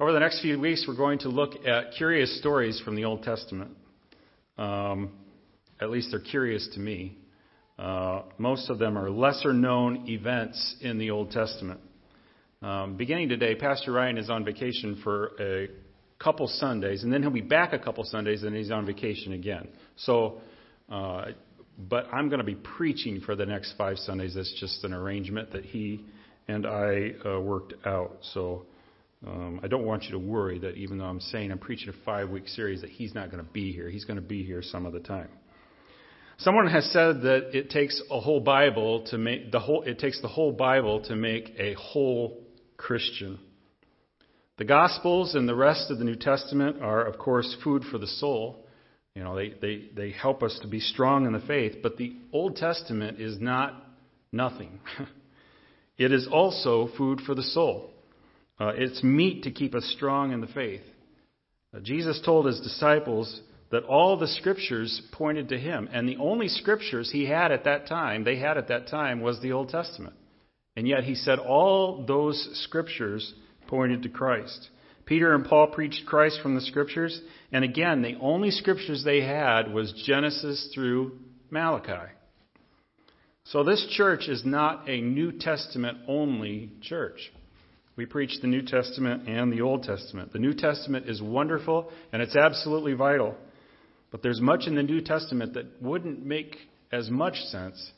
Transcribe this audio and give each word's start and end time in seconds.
Over 0.00 0.12
the 0.12 0.20
next 0.20 0.40
few 0.40 0.58
weeks, 0.58 0.86
we're 0.88 0.96
going 0.96 1.18
to 1.20 1.28
look 1.28 1.66
at 1.66 1.92
curious 1.98 2.38
stories 2.38 2.80
from 2.82 2.96
the 2.96 3.04
Old 3.04 3.22
Testament. 3.22 3.72
Um, 4.56 5.12
at 5.80 5.90
least 5.90 6.08
they're 6.10 6.18
curious 6.18 6.66
to 6.74 6.80
me. 6.80 7.18
Uh, 7.78 8.22
most 8.38 8.70
of 8.70 8.78
them 8.78 8.96
are 8.96 9.10
lesser 9.10 9.52
known 9.52 10.08
events 10.08 10.76
in 10.80 10.98
the 10.98 11.10
Old 11.10 11.30
Testament. 11.30 11.78
Um, 12.62 12.96
beginning 12.96 13.28
today, 13.28 13.54
Pastor 13.54 13.92
Ryan 13.92 14.16
is 14.16 14.30
on 14.30 14.46
vacation 14.46 14.98
for 15.04 15.32
a 15.38 15.68
couple 16.18 16.48
Sundays, 16.48 17.04
and 17.04 17.12
then 17.12 17.20
he'll 17.20 17.30
be 17.30 17.42
back 17.42 17.74
a 17.74 17.78
couple 17.78 18.02
Sundays, 18.04 18.44
and 18.44 18.56
he's 18.56 18.70
on 18.70 18.86
vacation 18.86 19.34
again. 19.34 19.68
So, 19.96 20.40
uh, 20.90 21.26
but 21.78 22.06
I'm 22.10 22.28
going 22.28 22.40
to 22.40 22.46
be 22.46 22.54
preaching 22.54 23.20
for 23.20 23.36
the 23.36 23.46
next 23.46 23.74
five 23.76 23.98
Sundays. 23.98 24.34
That's 24.36 24.54
just 24.58 24.84
an 24.84 24.94
arrangement 24.94 25.52
that 25.52 25.66
he 25.66 26.06
and 26.48 26.66
I 26.66 27.12
uh, 27.24 27.40
worked 27.40 27.74
out. 27.84 28.16
So 28.32 28.66
um, 29.26 29.60
I 29.62 29.68
don't 29.68 29.84
want 29.84 30.04
you 30.04 30.12
to 30.12 30.18
worry 30.18 30.58
that 30.58 30.74
even 30.76 30.98
though 30.98 31.04
I'm 31.04 31.20
saying 31.20 31.52
I'm 31.52 31.58
preaching 31.58 31.88
a 31.88 32.04
five 32.04 32.30
week 32.30 32.48
series, 32.48 32.80
that 32.80 32.90
he's 32.90 33.14
not 33.14 33.30
going 33.30 33.44
to 33.44 33.50
be 33.50 33.72
here. 33.72 33.88
He's 33.88 34.04
going 34.04 34.16
to 34.16 34.26
be 34.26 34.42
here 34.42 34.62
some 34.62 34.84
of 34.84 34.92
the 34.92 35.00
time. 35.00 35.28
Someone 36.38 36.66
has 36.66 36.90
said 36.92 37.22
that 37.22 37.56
it 37.56 37.70
takes 37.70 38.02
a 38.10 38.18
whole 38.18 38.40
Bible 38.40 39.04
to 39.10 39.18
make 39.18 39.52
the 39.52 39.60
whole. 39.60 39.82
It 39.82 39.98
takes 39.98 40.20
the 40.20 40.28
whole 40.28 40.52
Bible 40.52 41.02
to 41.02 41.14
make 41.14 41.52
a 41.58 41.74
whole 41.74 42.42
Christian. 42.76 43.38
The 44.58 44.64
Gospels 44.64 45.34
and 45.34 45.48
the 45.48 45.54
rest 45.54 45.90
of 45.90 45.98
the 45.98 46.04
New 46.04 46.16
Testament 46.16 46.82
are, 46.82 47.04
of 47.04 47.18
course, 47.18 47.56
food 47.62 47.84
for 47.90 47.98
the 47.98 48.06
soul. 48.06 48.66
You 49.14 49.22
know, 49.22 49.36
they, 49.36 49.50
they, 49.60 49.88
they 49.94 50.10
help 50.10 50.42
us 50.42 50.58
to 50.62 50.68
be 50.68 50.80
strong 50.80 51.26
in 51.26 51.32
the 51.32 51.40
faith, 51.40 51.76
but 51.82 51.96
the 51.96 52.16
Old 52.32 52.56
Testament 52.56 53.20
is 53.20 53.38
not 53.40 53.74
nothing. 54.30 54.80
it 55.98 56.12
is 56.12 56.26
also 56.30 56.88
food 56.96 57.20
for 57.20 57.34
the 57.34 57.42
soul. 57.42 57.91
Uh, 58.62 58.72
it's 58.76 59.02
meat 59.02 59.42
to 59.42 59.50
keep 59.50 59.74
us 59.74 59.84
strong 59.96 60.30
in 60.30 60.40
the 60.40 60.46
faith. 60.46 60.82
Uh, 61.74 61.80
Jesus 61.80 62.20
told 62.24 62.46
his 62.46 62.60
disciples 62.60 63.40
that 63.72 63.82
all 63.82 64.16
the 64.16 64.28
scriptures 64.28 65.02
pointed 65.10 65.48
to 65.48 65.58
him, 65.58 65.88
and 65.92 66.08
the 66.08 66.18
only 66.18 66.46
scriptures 66.46 67.10
he 67.10 67.26
had 67.26 67.50
at 67.50 67.64
that 67.64 67.88
time, 67.88 68.22
they 68.22 68.36
had 68.36 68.56
at 68.56 68.68
that 68.68 68.86
time, 68.86 69.20
was 69.20 69.40
the 69.40 69.50
Old 69.50 69.70
Testament. 69.70 70.14
And 70.76 70.86
yet 70.86 71.02
he 71.02 71.16
said 71.16 71.40
all 71.40 72.06
those 72.06 72.50
scriptures 72.62 73.34
pointed 73.66 74.04
to 74.04 74.08
Christ. 74.08 74.68
Peter 75.06 75.34
and 75.34 75.44
Paul 75.44 75.66
preached 75.68 76.06
Christ 76.06 76.38
from 76.40 76.54
the 76.54 76.60
scriptures, 76.60 77.20
and 77.50 77.64
again, 77.64 78.00
the 78.02 78.16
only 78.20 78.52
scriptures 78.52 79.02
they 79.04 79.22
had 79.22 79.74
was 79.74 80.04
Genesis 80.06 80.70
through 80.72 81.18
Malachi. 81.50 82.12
So 83.42 83.64
this 83.64 83.84
church 83.96 84.28
is 84.28 84.44
not 84.44 84.88
a 84.88 85.00
New 85.00 85.32
Testament 85.32 85.98
only 86.06 86.70
church. 86.80 87.32
We 87.96 88.06
preach 88.06 88.40
the 88.40 88.48
New 88.48 88.62
Testament 88.62 89.28
and 89.28 89.52
the 89.52 89.60
Old 89.60 89.82
Testament. 89.82 90.32
The 90.32 90.38
New 90.38 90.54
Testament 90.54 91.08
is 91.08 91.20
wonderful 91.20 91.90
and 92.12 92.22
it's 92.22 92.36
absolutely 92.36 92.94
vital. 92.94 93.34
But 94.10 94.22
there's 94.22 94.40
much 94.40 94.66
in 94.66 94.74
the 94.74 94.82
New 94.82 95.00
Testament 95.00 95.54
that 95.54 95.82
wouldn't 95.82 96.24
make 96.24 96.56
as 96.90 97.10
much 97.10 97.34
sense 97.34 97.92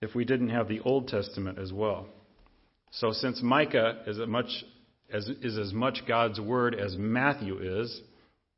if 0.00 0.14
we 0.14 0.24
didn't 0.24 0.50
have 0.50 0.68
the 0.68 0.80
Old 0.80 1.08
Testament 1.08 1.58
as 1.58 1.72
well. 1.72 2.06
So 2.92 3.12
since 3.12 3.40
Micah 3.42 4.02
is 4.06 4.18
as 4.18 4.28
much 4.28 4.48
as, 5.12 5.28
is 5.42 5.58
as 5.58 5.72
much 5.72 6.02
God's 6.06 6.40
word 6.40 6.74
as 6.74 6.96
Matthew 6.96 7.58
is, 7.80 8.00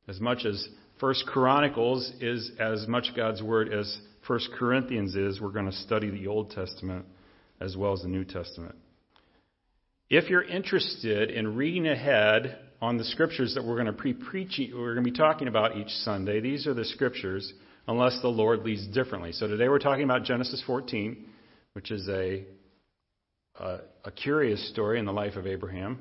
as 0.08 0.20
much 0.20 0.44
as 0.44 0.66
First 1.00 1.26
Chronicles 1.26 2.12
is 2.20 2.52
as 2.60 2.86
much 2.86 3.08
God's 3.16 3.42
word 3.42 3.72
as 3.72 3.98
First 4.26 4.50
Corinthians 4.58 5.16
is, 5.16 5.40
we're 5.40 5.50
going 5.50 5.70
to 5.70 5.76
study 5.76 6.10
the 6.10 6.28
Old 6.28 6.50
Testament 6.50 7.06
as 7.60 7.76
well 7.76 7.92
as 7.92 8.02
the 8.02 8.08
New 8.08 8.24
Testament. 8.24 8.76
If 10.14 10.28
you're 10.28 10.42
interested 10.42 11.30
in 11.30 11.56
reading 11.56 11.88
ahead 11.88 12.58
on 12.82 12.98
the 12.98 13.04
scriptures 13.04 13.54
that 13.54 13.64
we're 13.64 13.82
going 13.82 13.86
to 13.86 13.92
be 13.94 14.12
preaching, 14.12 14.70
we're 14.74 14.92
going 14.92 15.06
to 15.06 15.10
be 15.10 15.16
talking 15.16 15.48
about 15.48 15.78
each 15.78 15.88
Sunday, 15.88 16.38
these 16.38 16.66
are 16.66 16.74
the 16.74 16.84
scriptures, 16.84 17.50
unless 17.88 18.20
the 18.20 18.28
Lord 18.28 18.62
leads 18.62 18.86
differently. 18.88 19.32
So 19.32 19.46
today 19.46 19.70
we're 19.70 19.78
talking 19.78 20.04
about 20.04 20.24
Genesis 20.24 20.62
14, 20.66 21.16
which 21.72 21.90
is 21.90 22.06
a 22.10 22.44
a, 23.58 23.78
a 24.04 24.10
curious 24.10 24.68
story 24.68 24.98
in 24.98 25.06
the 25.06 25.12
life 25.12 25.36
of 25.36 25.46
Abraham. 25.46 25.98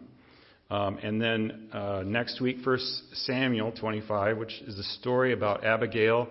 Um, 0.69 0.97
and 0.97 1.22
then 1.22 1.69
uh, 1.72 2.03
next 2.06 2.41
week, 2.41 2.58
First 2.66 2.84
Samuel 3.14 3.72
25, 3.72 4.38
which 4.38 4.62
is 4.68 4.78
a 4.78 4.84
story 5.00 5.31
about 5.31 5.64
Abigail 5.64 6.28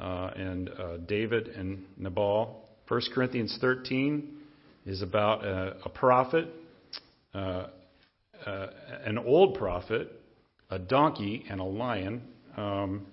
uh, 0.00 0.30
and 0.34 0.68
uh, 0.68 0.96
David 1.06 1.46
and 1.46 1.84
Nabal. 1.96 2.64
First 2.88 3.12
Corinthians 3.14 3.56
13 3.60 4.36
is 4.84 5.00
about 5.00 5.44
a, 5.44 5.76
a 5.84 5.88
prophet 5.88 6.48
uh, 7.34 7.66
uh, 8.46 8.66
an 9.04 9.18
old 9.18 9.54
prophet, 9.54 10.10
a 10.70 10.78
donkey, 10.78 11.44
and 11.48 11.60
a 11.60 11.64
lion. 11.64 12.22
Um, 12.56 13.06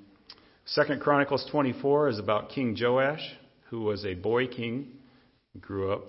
Second 0.66 1.02
Chronicles 1.02 1.46
24 1.52 2.10
is 2.10 2.20
about 2.20 2.50
King 2.50 2.78
Joash, 2.80 3.22
who 3.70 3.82
was 3.82 4.06
a 4.06 4.14
boy 4.14 4.48
king, 4.48 4.88
grew 5.60 5.92
up 5.92 6.04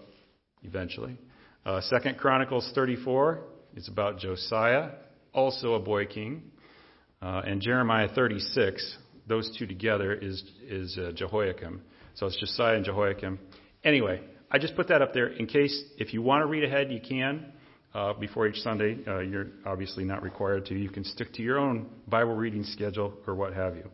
eventually. 0.62 1.16
Uh, 1.64 1.80
Second 1.80 2.18
Chronicles 2.18 2.70
34 2.74 3.40
is 3.76 3.88
about 3.88 4.18
Josiah, 4.18 4.90
also 5.32 5.74
a 5.74 5.80
boy 5.80 6.06
king, 6.06 6.42
uh, 7.22 7.42
and 7.46 7.60
Jeremiah 7.60 8.08
36. 8.14 8.98
Those 9.26 9.56
two 9.58 9.66
together 9.66 10.12
is 10.12 10.42
is 10.68 10.98
uh, 10.98 11.12
Jehoiakim. 11.14 11.80
So 12.14 12.26
it's 12.26 12.38
Josiah 12.38 12.76
and 12.76 12.84
Jehoiakim. 12.84 13.38
Anyway, 13.84 14.20
I 14.50 14.58
just 14.58 14.76
put 14.76 14.88
that 14.88 15.00
up 15.00 15.14
there 15.14 15.28
in 15.28 15.46
case 15.46 15.82
if 15.98 16.12
you 16.12 16.20
want 16.20 16.42
to 16.42 16.46
read 16.46 16.64
ahead, 16.64 16.92
you 16.92 17.00
can 17.00 17.52
uh, 17.94 18.12
before 18.14 18.46
each 18.46 18.56
Sunday. 18.56 18.98
Uh, 19.06 19.20
you're 19.20 19.48
obviously 19.66 20.04
not 20.04 20.22
required 20.22 20.66
to. 20.66 20.74
You 20.74 20.90
can 20.90 21.04
stick 21.04 21.32
to 21.34 21.42
your 21.42 21.58
own 21.58 21.86
Bible 22.08 22.34
reading 22.34 22.64
schedule 22.64 23.14
or 23.26 23.34
what 23.34 23.54
have 23.54 23.76
you. 23.76 23.90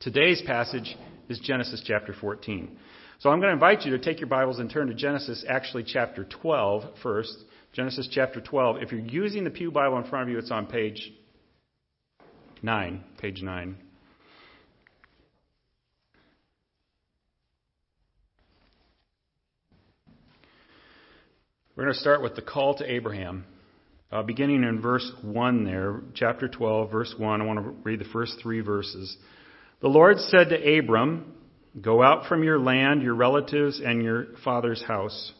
Today's 0.00 0.42
passage 0.42 0.96
is 1.28 1.38
Genesis 1.38 1.82
chapter 1.86 2.12
14. 2.12 2.76
So 3.20 3.30
I'm 3.30 3.38
going 3.38 3.50
to 3.50 3.54
invite 3.54 3.82
you 3.82 3.92
to 3.96 3.98
take 3.98 4.18
your 4.18 4.28
Bibles 4.28 4.58
and 4.58 4.68
turn 4.68 4.88
to 4.88 4.94
Genesis, 4.94 5.44
actually 5.48 5.84
chapter 5.84 6.24
12 6.24 6.98
first. 7.02 7.36
Genesis 7.72 8.08
chapter 8.10 8.40
12. 8.40 8.82
If 8.82 8.92
you're 8.92 9.00
using 9.00 9.44
the 9.44 9.50
Pew 9.50 9.70
Bible 9.70 9.98
in 9.98 10.04
front 10.04 10.24
of 10.24 10.32
you, 10.32 10.38
it's 10.38 10.50
on 10.50 10.66
page 10.66 11.12
9. 12.62 13.04
Page 13.18 13.42
9. 13.42 13.76
We're 21.82 21.86
going 21.86 21.94
to 21.94 22.00
start 22.00 22.22
with 22.22 22.36
the 22.36 22.42
call 22.42 22.76
to 22.76 22.88
Abraham. 22.88 23.44
Uh, 24.12 24.22
beginning 24.22 24.62
in 24.62 24.80
verse 24.80 25.10
1 25.20 25.64
there, 25.64 26.00
chapter 26.14 26.46
12, 26.46 26.92
verse 26.92 27.12
1. 27.18 27.42
I 27.42 27.44
want 27.44 27.58
to 27.58 27.70
read 27.82 27.98
the 27.98 28.08
first 28.12 28.38
three 28.40 28.60
verses. 28.60 29.16
The 29.80 29.88
Lord 29.88 30.18
said 30.18 30.50
to 30.50 30.78
Abram, 30.78 31.34
Go 31.80 32.00
out 32.00 32.26
from 32.26 32.44
your 32.44 32.60
land, 32.60 33.02
your 33.02 33.16
relatives, 33.16 33.82
and 33.84 34.00
your 34.00 34.26
father's 34.44 34.80
house, 34.84 35.32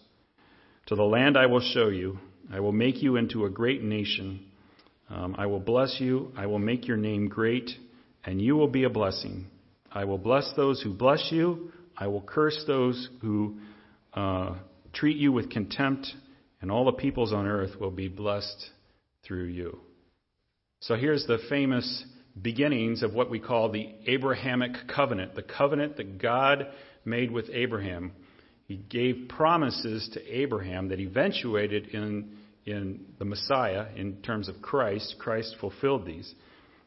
to 0.87 0.97
the 0.97 1.05
land 1.05 1.39
I 1.39 1.47
will 1.47 1.61
show 1.61 1.91
you. 1.91 2.19
I 2.53 2.59
will 2.59 2.73
make 2.73 3.05
you 3.05 3.15
into 3.15 3.45
a 3.45 3.49
great 3.49 3.85
nation. 3.85 4.45
Um, 5.11 5.37
I 5.39 5.47
will 5.47 5.61
bless 5.61 5.99
you. 6.01 6.33
I 6.37 6.47
will 6.47 6.59
make 6.59 6.89
your 6.89 6.97
name 6.97 7.29
great, 7.29 7.71
and 8.25 8.43
you 8.43 8.57
will 8.57 8.67
be 8.67 8.83
a 8.83 8.91
blessing. 8.91 9.47
I 9.93 10.07
will 10.07 10.19
bless 10.19 10.53
those 10.57 10.83
who 10.83 10.93
bless 10.93 11.29
you. 11.31 11.71
I 11.97 12.09
will 12.09 12.23
curse 12.23 12.65
those 12.67 13.11
who 13.21 13.59
uh, 14.13 14.57
treat 14.93 15.19
you 15.19 15.31
with 15.31 15.49
contempt 15.49 16.13
and 16.63 16.71
all 16.71 16.87
the 16.87 16.93
peoples 16.93 17.33
on 17.33 17.47
earth 17.47 17.79
will 17.79 17.91
be 17.91 18.09
blessed 18.09 18.71
through 19.25 19.45
you. 19.45 19.79
So 20.81 20.95
here's 20.95 21.27
the 21.27 21.39
famous 21.49 22.05
beginnings 22.41 23.03
of 23.03 23.13
what 23.13 23.31
we 23.31 23.39
call 23.39 23.71
the 23.71 23.91
Abrahamic 24.07 24.73
covenant, 24.89 25.35
the 25.35 25.43
covenant 25.43 25.97
that 25.99 26.19
God 26.21 26.69
made 27.05 27.31
with 27.31 27.51
Abraham. 27.53 28.13
He 28.67 28.77
gave 28.77 29.29
promises 29.29 30.09
to 30.15 30.21
Abraham 30.27 30.89
that 30.89 31.01
eventuated 31.01 31.89
in, 31.89 32.37
in 32.65 33.07
the 33.19 33.25
Messiah 33.25 33.87
in 33.97 34.23
terms 34.23 34.49
of 34.49 34.63
Christ. 34.63 35.17
Christ 35.19 35.57
fulfilled 35.61 36.07
these. 36.07 36.33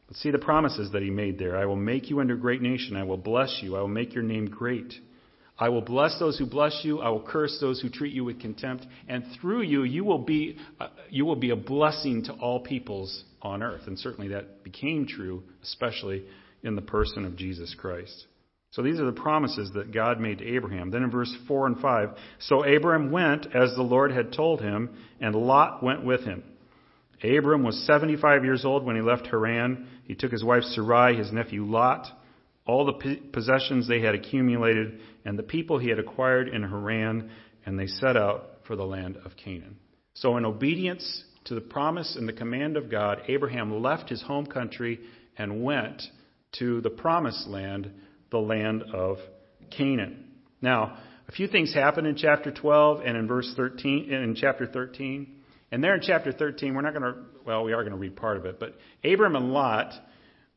But 0.07 0.18
see 0.18 0.31
the 0.31 0.39
promises 0.39 0.92
that 0.94 1.01
he 1.01 1.10
made 1.10 1.38
there. 1.38 1.57
I 1.57 1.66
will 1.66 1.75
make 1.75 2.10
you 2.10 2.19
into 2.21 2.36
a 2.36 2.38
great 2.38 2.62
nation. 2.62 2.95
I 2.95 3.04
will 3.04 3.18
bless 3.18 3.60
you. 3.62 3.75
I 3.75 3.81
will 3.81 3.88
make 3.88 4.13
your 4.13 4.24
name 4.24 4.48
great. 4.48 4.94
I 5.57 5.69
will 5.69 5.81
bless 5.81 6.19
those 6.19 6.38
who 6.38 6.46
bless 6.46 6.81
you. 6.84 7.00
I 7.00 7.10
will 7.10 7.25
curse 7.25 7.57
those 7.62 7.80
who 7.80 7.90
treat 7.90 8.13
you 8.13 8.25
with 8.25 8.42
contempt. 8.42 8.86
And 9.07 9.24
through 9.40 9.62
you, 9.62 9.84
you 9.84 10.04
will 10.04 10.19
be, 10.19 10.57
uh, 10.80 10.88
you 11.10 11.25
will 11.25 11.38
be 11.38 11.52
a 11.52 11.56
blessing 11.56 12.25
to 12.25 12.34
all 12.34 12.60
peoples 12.60 13.24
on 13.42 13.63
earth. 13.63 13.84
And 13.88 13.98
certainly 13.98 14.30
that 14.30 14.63
became 14.63 15.07
true, 15.07 15.44
especially 15.63 16.25
in 16.63 16.75
the 16.75 16.81
person 16.81 17.24
of 17.24 17.38
Jesus 17.38 17.74
Christ. 17.78 18.25
So 18.72 18.81
these 18.81 19.00
are 19.00 19.06
the 19.06 19.13
promises 19.13 19.72
that 19.75 19.94
God 19.94 20.19
made 20.19 20.40
to 20.40 20.56
Abraham. 20.56 20.92
Then 20.92 21.04
in 21.04 21.12
verse 21.12 21.34
4 21.48 21.68
and 21.68 21.80
5, 21.80 22.10
so 22.40 22.66
Abram 22.66 23.10
went 23.10 23.46
as 23.56 23.74
the 23.75 23.81
Lord 23.81 24.12
had 24.12 24.34
told 24.34 24.60
him, 24.60 24.90
and 25.22 25.34
Lot 25.34 25.81
went 25.81 26.04
with 26.04 26.25
him. 26.25 26.44
Abram 27.24 27.63
was 27.63 27.78
75 27.88 28.44
years 28.44 28.66
old 28.66 28.84
when 28.84 28.98
he 28.98 29.02
left 29.02 29.28
Haran. 29.28 29.88
He 30.04 30.16
took 30.16 30.34
his 30.34 30.44
wife 30.44 30.63
Sarai, 30.63 31.16
his 31.16 31.31
nephew 31.31 31.63
Lot, 31.63 32.06
all 32.66 32.86
the 32.86 33.18
possessions 33.31 33.88
they 33.88 34.02
had 34.02 34.16
accumulated, 34.16 35.00
and 35.25 35.38
the 35.38 35.44
people 35.44 35.80
he 35.80 35.89
had 35.89 36.00
acquired 36.00 36.48
in 36.48 36.63
Haran, 36.63 37.30
and 37.66 37.77
they 37.77 37.88
set 37.88 38.16
out 38.16 38.60
for 38.68 38.75
the 38.75 38.86
land 38.86 39.18
of 39.25 39.31
Canaan. 39.36 39.77
So, 40.13 40.38
in 40.38 40.45
obedience 40.45 41.24
to 41.45 41.56
the 41.56 41.62
promise 41.62 42.16
and 42.16 42.27
the 42.27 42.33
command 42.33 42.77
of 42.77 42.89
God, 42.89 43.22
Abraham 43.27 43.81
left 43.81 44.10
his 44.10 44.22
home 44.22 44.45
country 44.45 45.00
and 45.38 45.63
went 45.63 46.01
to 46.60 46.81
the 46.81 46.89
promised 46.89 47.48
land, 47.48 47.92
the 48.31 48.38
land 48.38 48.83
of 48.94 49.18
Canaan. 49.75 50.25
Now, 50.62 50.98
a 51.28 51.31
few 51.31 51.48
things 51.48 51.74
happen 51.74 52.06
in 52.06 52.16
chapter 52.16 52.51
12 52.51 53.01
and 53.06 53.18
in 53.18 53.28
verse 53.28 53.51
13, 53.56 54.12
in 54.12 54.36
chapter 54.36 54.68
13. 54.68 55.36
And 55.71 55.83
there 55.83 55.95
in 55.95 56.01
chapter 56.01 56.31
13, 56.31 56.74
we're 56.74 56.81
not 56.81 56.94
going 56.94 57.13
to, 57.13 57.21
well, 57.45 57.63
we 57.63 57.74
are 57.74 57.81
going 57.81 57.94
to 57.94 58.00
read 58.00 58.16
part 58.16 58.38
of 58.38 58.45
it, 58.45 58.60
but 58.60 58.75
Abram 59.04 59.36
and 59.36 59.51
Lot, 59.51 59.92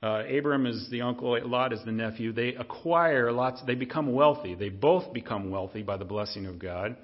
uh, 0.02 0.22
Abram 0.28 0.66
is 0.66 0.88
the 0.90 1.02
uncle, 1.02 1.36
Lot 1.44 1.72
is 1.72 1.80
the 1.84 1.92
nephew. 1.92 2.32
They 2.32 2.54
acquire 2.54 3.32
lots, 3.32 3.60
they 3.66 3.74
become 3.74 4.12
wealthy. 4.12 4.54
They 4.54 4.68
both 4.68 5.12
become 5.12 5.50
wealthy 5.50 5.82
by 5.82 5.96
the 5.96 6.04
blessing 6.04 6.46
of 6.46 6.58
God. 6.58 6.96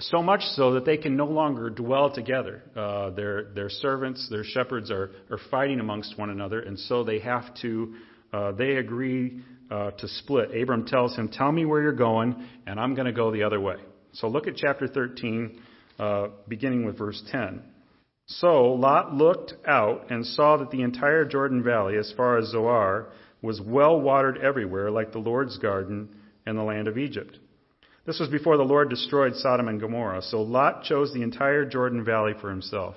So 0.00 0.22
much 0.22 0.40
so 0.56 0.72
that 0.72 0.84
they 0.84 0.96
can 0.96 1.16
no 1.16 1.26
longer 1.26 1.70
dwell 1.70 2.12
together. 2.12 2.62
Uh, 2.74 3.10
their, 3.10 3.52
their 3.54 3.68
servants, 3.68 4.26
their 4.30 4.42
shepherds 4.42 4.90
are, 4.90 5.10
are 5.30 5.38
fighting 5.50 5.78
amongst 5.78 6.18
one 6.18 6.30
another, 6.30 6.60
and 6.60 6.76
so 6.78 7.04
they 7.04 7.20
have 7.20 7.54
to, 7.62 7.94
uh, 8.32 8.52
they 8.52 8.76
agree 8.76 9.40
uh, 9.70 9.92
to 9.92 10.08
split. 10.08 10.50
Abram 10.60 10.86
tells 10.86 11.14
him, 11.14 11.28
Tell 11.28 11.52
me 11.52 11.64
where 11.64 11.82
you're 11.82 11.92
going, 11.92 12.48
and 12.66 12.80
I'm 12.80 12.94
going 12.94 13.06
to 13.06 13.12
go 13.12 13.30
the 13.30 13.44
other 13.44 13.60
way. 13.60 13.76
So 14.14 14.26
look 14.26 14.48
at 14.48 14.56
chapter 14.56 14.88
13, 14.88 15.60
uh, 15.98 16.26
beginning 16.48 16.84
with 16.84 16.98
verse 16.98 17.22
10. 17.30 17.62
So 18.26 18.72
Lot 18.72 19.14
looked 19.14 19.54
out 19.66 20.10
and 20.10 20.26
saw 20.26 20.56
that 20.56 20.70
the 20.70 20.82
entire 20.82 21.24
Jordan 21.24 21.62
Valley, 21.62 21.96
as 21.96 22.12
far 22.16 22.38
as 22.38 22.48
Zoar, 22.48 23.08
was 23.42 23.60
well 23.60 24.00
watered 24.00 24.38
everywhere, 24.38 24.90
like 24.90 25.12
the 25.12 25.18
Lord's 25.18 25.58
garden 25.58 26.08
and 26.46 26.56
the 26.56 26.62
land 26.62 26.88
of 26.88 26.96
Egypt. 26.96 27.38
This 28.06 28.20
was 28.20 28.28
before 28.28 28.56
the 28.56 28.62
Lord 28.62 28.90
destroyed 28.90 29.34
Sodom 29.36 29.68
and 29.68 29.80
Gomorrah. 29.80 30.22
So 30.22 30.42
Lot 30.42 30.84
chose 30.84 31.12
the 31.12 31.22
entire 31.22 31.64
Jordan 31.64 32.04
Valley 32.04 32.32
for 32.40 32.50
himself. 32.50 32.96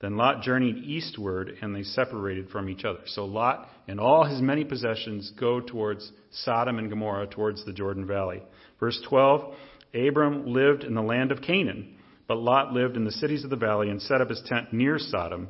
Then 0.00 0.16
Lot 0.16 0.42
journeyed 0.42 0.84
eastward, 0.84 1.56
and 1.62 1.74
they 1.74 1.82
separated 1.82 2.50
from 2.50 2.68
each 2.68 2.84
other. 2.84 3.00
So 3.06 3.24
Lot 3.24 3.68
and 3.88 3.98
all 3.98 4.24
his 4.24 4.40
many 4.40 4.64
possessions 4.64 5.32
go 5.38 5.60
towards 5.60 6.12
Sodom 6.30 6.78
and 6.78 6.90
Gomorrah, 6.90 7.26
towards 7.26 7.64
the 7.64 7.72
Jordan 7.72 8.06
Valley. 8.06 8.42
Verse 8.78 9.00
12 9.08 9.54
Abram 9.94 10.46
lived 10.52 10.84
in 10.84 10.94
the 10.94 11.02
land 11.02 11.30
of 11.30 11.40
Canaan, 11.40 11.96
but 12.26 12.38
Lot 12.38 12.72
lived 12.72 12.96
in 12.96 13.04
the 13.04 13.12
cities 13.12 13.44
of 13.44 13.50
the 13.50 13.56
valley 13.56 13.90
and 13.90 14.00
set 14.00 14.20
up 14.20 14.30
his 14.30 14.42
tent 14.46 14.72
near 14.72 14.98
Sodom. 14.98 15.48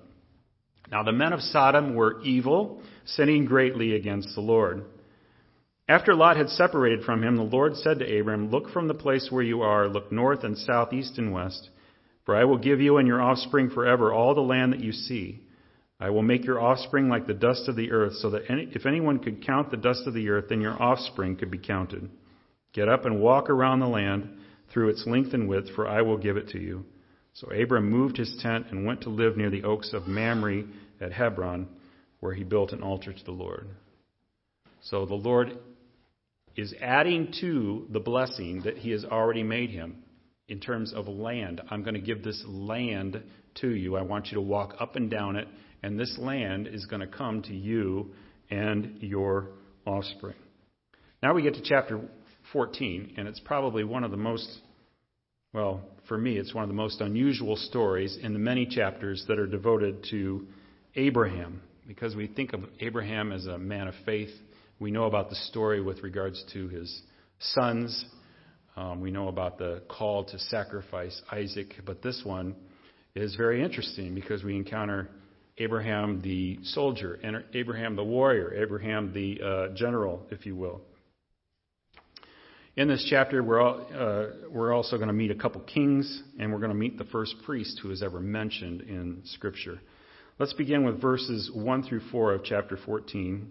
Now 0.90 1.02
the 1.02 1.12
men 1.12 1.32
of 1.32 1.40
Sodom 1.40 1.94
were 1.94 2.20
evil, 2.22 2.82
sinning 3.04 3.44
greatly 3.44 3.94
against 3.94 4.34
the 4.34 4.40
Lord. 4.40 4.84
After 5.88 6.14
Lot 6.14 6.36
had 6.36 6.48
separated 6.48 7.04
from 7.04 7.22
him, 7.22 7.36
the 7.36 7.42
Lord 7.42 7.76
said 7.76 7.98
to 7.98 8.18
Abram, 8.18 8.50
Look 8.50 8.70
from 8.70 8.88
the 8.88 8.94
place 8.94 9.28
where 9.30 9.42
you 9.42 9.62
are, 9.62 9.88
look 9.88 10.10
north 10.10 10.42
and 10.42 10.56
south, 10.56 10.92
east 10.92 11.18
and 11.18 11.32
west. 11.32 11.68
For 12.24 12.34
I 12.34 12.44
will 12.44 12.56
give 12.56 12.80
you 12.80 12.96
and 12.96 13.06
your 13.06 13.20
offspring 13.20 13.70
forever 13.70 14.12
all 14.12 14.34
the 14.34 14.40
land 14.40 14.72
that 14.72 14.80
you 14.80 14.92
see. 14.92 15.40
I 16.00 16.10
will 16.10 16.22
make 16.22 16.44
your 16.44 16.60
offspring 16.60 17.08
like 17.08 17.26
the 17.26 17.34
dust 17.34 17.68
of 17.68 17.76
the 17.76 17.92
earth, 17.92 18.14
so 18.14 18.30
that 18.30 18.44
any, 18.48 18.68
if 18.72 18.86
anyone 18.86 19.18
could 19.18 19.44
count 19.46 19.70
the 19.70 19.76
dust 19.76 20.06
of 20.06 20.14
the 20.14 20.28
earth, 20.30 20.46
then 20.48 20.60
your 20.60 20.82
offspring 20.82 21.36
could 21.36 21.50
be 21.50 21.58
counted. 21.58 22.08
Get 22.72 22.88
up 22.88 23.04
and 23.04 23.20
walk 23.20 23.50
around 23.50 23.80
the 23.80 23.86
land 23.86 24.38
through 24.74 24.90
its 24.90 25.06
length 25.06 25.32
and 25.32 25.48
width, 25.48 25.70
for 25.74 25.88
I 25.88 26.02
will 26.02 26.18
give 26.18 26.36
it 26.36 26.48
to 26.48 26.58
you. 26.58 26.84
So 27.32 27.48
Abram 27.50 27.88
moved 27.88 28.16
his 28.16 28.36
tent 28.42 28.66
and 28.70 28.84
went 28.84 29.02
to 29.02 29.08
live 29.08 29.36
near 29.36 29.50
the 29.50 29.62
oaks 29.62 29.92
of 29.92 30.06
Mamre 30.06 30.64
at 31.00 31.12
Hebron, 31.12 31.68
where 32.20 32.34
he 32.34 32.44
built 32.44 32.72
an 32.72 32.82
altar 32.82 33.12
to 33.12 33.24
the 33.24 33.32
Lord. 33.32 33.68
So 34.82 35.06
the 35.06 35.14
Lord 35.14 35.56
is 36.56 36.74
adding 36.80 37.32
to 37.40 37.86
the 37.90 38.00
blessing 38.00 38.62
that 38.64 38.78
he 38.78 38.90
has 38.90 39.04
already 39.04 39.42
made 39.42 39.70
him 39.70 40.02
in 40.48 40.60
terms 40.60 40.92
of 40.92 41.08
land. 41.08 41.60
I'm 41.70 41.82
going 41.82 41.94
to 41.94 42.00
give 42.00 42.22
this 42.22 42.42
land 42.46 43.22
to 43.60 43.70
you. 43.70 43.96
I 43.96 44.02
want 44.02 44.26
you 44.26 44.34
to 44.34 44.40
walk 44.42 44.74
up 44.78 44.96
and 44.96 45.10
down 45.10 45.36
it, 45.36 45.48
and 45.82 45.98
this 45.98 46.16
land 46.18 46.66
is 46.66 46.86
going 46.86 47.00
to 47.00 47.06
come 47.06 47.42
to 47.42 47.54
you 47.54 48.10
and 48.50 48.98
your 49.00 49.48
offspring. 49.86 50.36
Now 51.22 51.34
we 51.34 51.42
get 51.42 51.54
to 51.54 51.62
chapter 51.62 52.00
14, 52.52 53.14
and 53.16 53.26
it's 53.26 53.40
probably 53.40 53.84
one 53.84 54.04
of 54.04 54.10
the 54.10 54.16
most, 54.16 54.48
well, 55.54 55.80
for 56.08 56.18
me, 56.18 56.36
it's 56.36 56.52
one 56.52 56.64
of 56.64 56.68
the 56.68 56.74
most 56.74 57.00
unusual 57.00 57.56
stories 57.56 58.18
in 58.22 58.34
the 58.34 58.38
many 58.38 58.66
chapters 58.66 59.24
that 59.28 59.38
are 59.38 59.46
devoted 59.46 60.04
to 60.10 60.46
Abraham, 60.94 61.62
because 61.88 62.14
we 62.14 62.26
think 62.26 62.52
of 62.52 62.64
Abraham 62.80 63.32
as 63.32 63.46
a 63.46 63.56
man 63.56 63.88
of 63.88 63.94
faith. 64.04 64.30
We 64.78 64.90
know 64.90 65.04
about 65.04 65.30
the 65.30 65.36
story 65.36 65.80
with 65.80 66.02
regards 66.02 66.44
to 66.52 66.68
his 66.68 67.02
sons 67.38 68.04
um, 68.76 69.00
we 69.00 69.10
know 69.10 69.28
about 69.28 69.58
the 69.58 69.82
call 69.88 70.24
to 70.24 70.38
sacrifice 70.38 71.20
Isaac, 71.30 71.74
but 71.86 72.02
this 72.02 72.22
one 72.24 72.56
is 73.14 73.36
very 73.36 73.62
interesting 73.62 74.14
because 74.14 74.42
we 74.42 74.56
encounter 74.56 75.08
Abraham 75.58 76.20
the 76.22 76.58
soldier, 76.64 77.20
Abraham 77.54 77.94
the 77.94 78.02
warrior, 78.02 78.52
Abraham 78.54 79.12
the 79.12 79.40
uh, 79.40 79.74
general, 79.76 80.26
if 80.30 80.44
you 80.44 80.56
will. 80.56 80.80
In 82.76 82.88
this 82.88 83.06
chapter, 83.08 83.40
we're, 83.40 83.60
all, 83.60 83.86
uh, 83.96 84.48
we're 84.50 84.72
also 84.72 84.96
going 84.96 85.06
to 85.06 85.14
meet 85.14 85.30
a 85.30 85.36
couple 85.36 85.60
kings, 85.60 86.22
and 86.40 86.52
we're 86.52 86.58
going 86.58 86.72
to 86.72 86.76
meet 86.76 86.98
the 86.98 87.04
first 87.04 87.36
priest 87.44 87.78
who 87.80 87.92
is 87.92 88.02
ever 88.02 88.18
mentioned 88.18 88.80
in 88.80 89.22
Scripture. 89.26 89.78
Let's 90.40 90.54
begin 90.54 90.84
with 90.84 91.00
verses 91.00 91.52
1 91.54 91.84
through 91.84 92.00
4 92.10 92.34
of 92.34 92.42
chapter 92.42 92.76
14. 92.84 93.48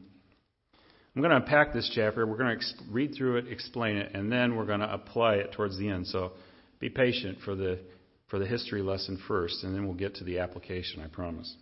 I'm 1.16 1.22
going 1.22 1.30
to 1.30 1.38
unpack 1.38 1.74
this 1.74 1.90
chapter. 1.96 2.28
We're 2.28 2.36
going 2.36 2.60
to 2.60 2.66
exp- 2.66 2.82
read 2.92 3.16
through 3.16 3.38
it, 3.38 3.48
explain 3.48 3.96
it, 3.96 4.14
and 4.14 4.30
then 4.30 4.58
we're 4.58 4.66
going 4.66 4.82
to 4.82 4.94
apply 4.94 5.36
it 5.36 5.54
towards 5.54 5.78
the 5.80 5.88
end. 5.88 6.08
So 6.08 6.34
be 6.82 6.90
patient 6.90 7.38
for 7.46 7.56
the, 7.56 7.80
for 8.28 8.40
the 8.40 8.46
history 8.46 8.82
lesson 8.82 9.24
first, 9.26 9.64
and 9.64 9.74
then 9.74 9.86
we'll 9.86 9.96
get 9.96 10.16
to 10.16 10.26
the 10.26 10.40
application, 10.40 11.02
I 11.02 11.08
promise. 11.08 11.56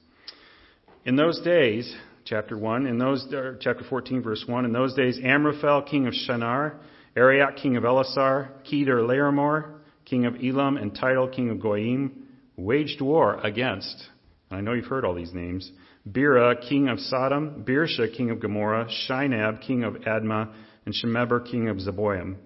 In 1.05 1.15
those 1.15 1.39
days, 1.41 1.95
chapter 2.25 2.57
1, 2.57 2.87
in 2.87 2.97
those, 2.97 3.27
chapter 3.59 3.83
14, 3.87 4.23
verse 4.23 4.43
1, 4.47 4.65
in 4.65 4.73
those 4.73 4.95
days, 4.95 5.19
Amraphel, 5.23 5.83
king 5.83 6.07
of 6.07 6.15
Shinar, 6.15 6.79
Arioch, 7.15 7.57
king 7.57 7.75
of 7.75 7.83
Ellasar, 7.83 8.49
Chedorlaomer, 8.63 9.79
king 10.05 10.25
of 10.25 10.35
Elam, 10.35 10.77
and 10.77 10.95
Tidal, 10.95 11.27
king 11.29 11.49
of 11.49 11.59
Goyim, 11.59 12.27
waged 12.55 13.01
war 13.01 13.39
against, 13.43 14.03
I 14.49 14.61
know 14.61 14.73
you've 14.73 14.85
heard 14.85 15.03
all 15.03 15.15
these 15.15 15.33
names, 15.33 15.71
Bera, 16.05 16.55
king 16.55 16.87
of 16.87 16.99
Sodom, 16.99 17.63
Birsha, 17.67 18.15
king 18.15 18.31
of 18.31 18.39
Gomorrah, 18.39 18.87
Shinab, 19.07 19.61
king 19.61 19.83
of 19.83 19.95
Admah, 19.95 20.53
and 20.85 20.95
Shemeber, 20.95 21.49
king 21.49 21.69
of 21.69 21.77
Zeboim, 21.77 22.37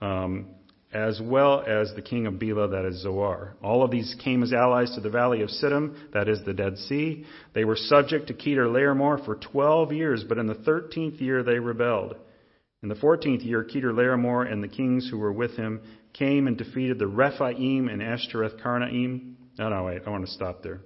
um, 0.00 0.46
as 0.92 1.20
well 1.22 1.62
as 1.66 1.92
the 1.94 2.00
king 2.00 2.26
of 2.26 2.38
Bela, 2.38 2.68
that 2.68 2.84
is 2.86 3.02
Zoar. 3.02 3.56
All 3.62 3.82
of 3.82 3.90
these 3.90 4.14
came 4.22 4.42
as 4.42 4.52
allies 4.52 4.94
to 4.94 5.00
the 5.00 5.10
valley 5.10 5.42
of 5.42 5.50
Siddim, 5.50 6.12
that 6.12 6.28
is 6.28 6.38
the 6.44 6.54
Dead 6.54 6.78
Sea. 6.78 7.26
They 7.54 7.64
were 7.64 7.76
subject 7.76 8.28
to 8.28 8.34
Chedorlaomer 8.34 9.24
for 9.24 9.34
12 9.34 9.92
years, 9.92 10.24
but 10.26 10.38
in 10.38 10.46
the 10.46 10.54
13th 10.54 11.20
year 11.20 11.42
they 11.42 11.58
rebelled. 11.58 12.16
In 12.82 12.88
the 12.88 12.94
14th 12.94 13.44
year, 13.44 13.64
Chedorlaomer 13.64 14.50
and 14.50 14.62
the 14.62 14.68
kings 14.68 15.08
who 15.10 15.18
were 15.18 15.32
with 15.32 15.56
him 15.56 15.80
came 16.12 16.46
and 16.46 16.56
defeated 16.56 16.98
the 16.98 17.06
Rephaim 17.06 17.88
and 17.88 18.02
Ashtoreth 18.02 18.58
Karnaim. 18.62 19.34
No, 19.58 19.68
no, 19.70 19.84
wait, 19.84 20.02
I 20.06 20.10
want 20.10 20.26
to 20.26 20.30
stop 20.30 20.62
there. 20.62 20.80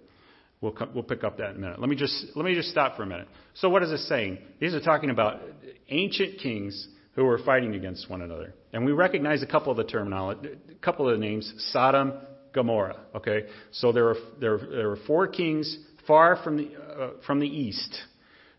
We'll, 0.61 0.77
we'll 0.95 1.05
pick 1.05 1.25
up 1.25 1.39
that 1.39 1.51
in 1.51 1.57
a 1.57 1.59
minute. 1.59 1.81
Let 1.81 1.89
me, 1.89 1.97
just, 1.97 2.27
let 2.37 2.45
me 2.45 2.55
just 2.55 2.69
stop 2.69 2.97
for 2.97 3.03
a 3.03 3.07
minute. 3.07 3.29
So, 3.55 3.71
what 3.71 3.83
is 3.83 3.91
this 3.91 4.07
saying? 4.09 4.39
These 4.61 4.75
are 4.75 4.81
talking 4.81 5.11
about 5.11 5.41
ancient 5.89 6.39
kings 6.39 6.89
who 7.15 7.25
were 7.25 7.39
fighting 7.39 7.75
against 7.75 8.11
one 8.11 8.23
another. 8.23 8.55
And 8.73 8.85
we 8.85 8.93
recognize 8.93 9.43
a 9.43 9.47
couple 9.47 9.73
of 9.73 9.79
the 9.79 9.85
terminology, 9.85 10.51
a 10.71 10.75
couple 10.85 11.09
of 11.09 11.19
the 11.19 11.27
names 11.27 11.53
Sodom, 11.73 12.13
Gomorrah. 12.53 13.01
Okay? 13.17 13.47
So, 13.73 13.91
there 13.91 14.11
are, 14.11 14.17
there 14.39 14.59
there 14.59 14.91
are 14.91 14.99
four 15.07 15.27
kings 15.29 15.77
far 16.07 16.37
from 16.45 16.59
the, 16.59 16.71
uh, 16.77 17.11
from 17.27 17.41
the 17.41 17.49
east. 17.49 17.99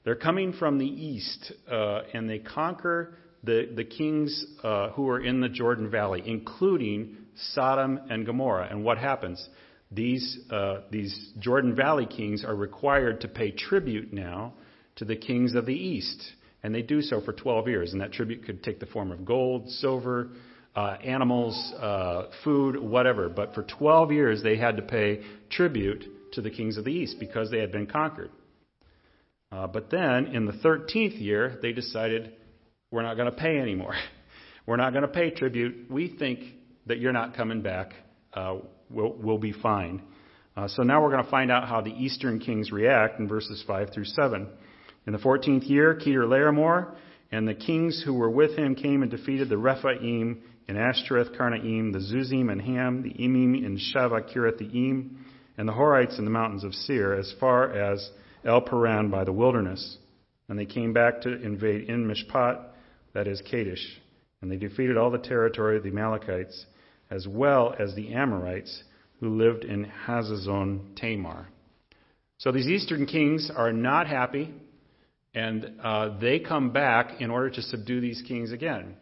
They're 0.04 0.16
coming 0.16 0.54
from 0.54 0.78
the 0.78 0.86
east, 0.86 1.54
uh, 1.72 2.02
and 2.14 2.30
they 2.30 2.40
conquer 2.40 3.16
the, 3.44 3.70
the 3.76 3.84
kings 3.84 4.46
uh, 4.64 4.90
who 4.90 5.10
are 5.10 5.20
in 5.20 5.42
the 5.42 5.50
Jordan 5.50 5.90
Valley, 5.90 6.24
including 6.26 7.18
Sodom 7.54 8.00
and 8.10 8.26
Gomorrah. 8.26 8.68
And 8.70 8.84
what 8.84 8.98
happens? 8.98 9.48
these, 9.92 10.40
uh, 10.50 10.82
these 10.90 11.32
Jordan 11.40 11.76
Valley 11.76 12.06
kings 12.06 12.46
are 12.46 12.56
required 12.56 13.22
to 13.22 13.28
pay 13.28 13.52
tribute 13.52 14.14
now 14.14 14.54
to 14.96 15.06
the 15.06 15.16
kings 15.16 15.54
of 15.54 15.66
the 15.66 15.74
east. 15.74 16.24
And 16.64 16.74
they 16.74 16.82
do 16.82 17.02
so 17.02 17.22
for 17.22 17.34
12 17.34 17.68
years. 17.68 17.92
And 17.92 18.02
that 18.02 18.14
tribute 18.14 18.46
could 18.46 18.64
take 18.64 18.80
the 18.80 18.86
form 18.86 19.12
of 19.12 19.26
gold, 19.26 19.70
silver, 19.70 20.30
uh, 20.76 20.98
animals, 21.04 21.74
uh, 21.78 22.28
food, 22.44 22.80
whatever. 22.80 23.28
But 23.28 23.54
for 23.54 23.64
12 23.64 24.12
years, 24.12 24.44
they 24.44 24.58
had 24.58 24.78
to 24.78 24.84
pay 24.84 25.22
tribute 25.50 26.06
to 26.34 26.42
the 26.42 26.50
kings 26.50 26.78
of 26.78 26.86
the 26.86 26.92
east 26.92 27.18
because 27.20 27.52
they 27.52 27.60
had 27.60 27.72
been 27.72 27.88
conquered. 27.88 28.30
Uh, 29.52 29.68
but 29.68 29.90
then, 29.90 30.28
in 30.28 30.46
the 30.46 30.54
13th 30.54 31.20
year, 31.20 31.60
they 31.62 31.74
decided, 31.74 32.34
we're 32.90 33.04
not 33.04 33.16
going 33.16 33.30
to 33.30 33.38
pay 33.38 33.58
anymore. 33.60 33.96
we're 34.66 34.78
not 34.78 34.94
going 34.94 35.04
to 35.04 35.10
pay 35.10 35.30
tribute. 35.30 35.92
We 35.92 36.16
think 36.18 36.40
that 36.86 37.00
you're 37.00 37.12
not 37.12 37.36
coming 37.36 37.62
back. 37.62 37.94
Uh, 38.34 38.58
will, 38.90 39.14
will 39.14 39.38
be 39.38 39.52
fine. 39.52 40.02
Uh, 40.56 40.68
so 40.68 40.84
now 40.84 41.02
we're 41.02 41.12
going 41.12 41.24
to 41.24 41.30
find 41.30 41.52
out 41.52 41.68
how 41.68 41.82
the 41.82 41.92
eastern 41.92 42.40
kings 42.40 42.72
react 42.72 43.20
in 43.20 43.28
verses 43.28 43.64
5 43.68 43.94
through 43.94 44.06
7. 44.06 44.48
In 45.08 45.14
the 45.14 45.20
14th 45.20 45.70
year, 45.70 45.96
Chedorlaomer 45.96 46.94
and 47.32 47.48
the 47.48 47.54
kings 47.54 48.02
who 48.06 48.14
were 48.14 48.30
with 48.30 48.58
him 48.58 48.76
came 48.76 49.02
and 49.02 49.10
defeated 49.10 49.50
the 49.50 49.58
Rephaim 49.58 50.44
in 50.68 50.78
Ashtoreth 50.78 51.34
Karnaim, 51.34 51.92
the 51.94 52.00
Zuzim 52.00 52.52
and 52.52 52.62
Ham, 52.62 53.02
the 53.02 53.14
Emim 53.14 53.66
in 53.66 53.76
the 53.76 53.80
Kiriathaim, 54.34 55.10
and 55.58 55.68
the 55.68 55.74
Horites 55.74 56.20
in 56.20 56.26
the 56.26 56.32
mountains 56.32 56.64
of 56.64 56.74
Seir, 56.74 57.14
as 57.18 57.34
far 57.40 57.72
as 57.72 58.10
El 58.46 58.62
Paran 58.62 59.10
by 59.10 59.24
the 59.24 59.32
wilderness. 59.32 59.98
And 60.50 60.58
they 60.58 60.66
came 60.66 60.94
back 60.94 61.22
to 61.22 61.42
invade 61.42 61.90
En 61.90 62.06
Mishpat, 62.06 62.66
that 63.14 63.28
is 63.28 63.42
Kadesh. 63.50 64.00
And 64.42 64.52
they 64.52 64.58
defeated 64.58 64.98
all 64.98 65.12
the 65.12 65.18
territory 65.18 65.78
of 65.78 65.84
the 65.84 65.90
Amalekites, 65.90 66.66
as 67.10 67.28
well 67.28 67.76
as 67.80 67.96
the 67.96 68.14
Amorites, 68.14 68.84
who 69.20 69.38
lived 69.38 69.64
in 69.64 69.90
Hazazon 70.08 70.96
Tamar. 70.96 71.48
So 72.38 72.52
these 72.52 72.68
eastern 72.68 73.06
kings 73.06 73.52
are 73.56 73.72
not 73.72 74.08
happy, 74.08 74.52
and 75.36 75.74
uh, 75.84 76.18
they 76.20 76.40
come 76.40 76.72
back 76.72 77.22
in 77.22 77.30
order 77.30 77.52
to 77.52 77.62
subdue 77.62 78.02
these 78.02 78.24
kings 78.28 78.52
again. 78.52 78.96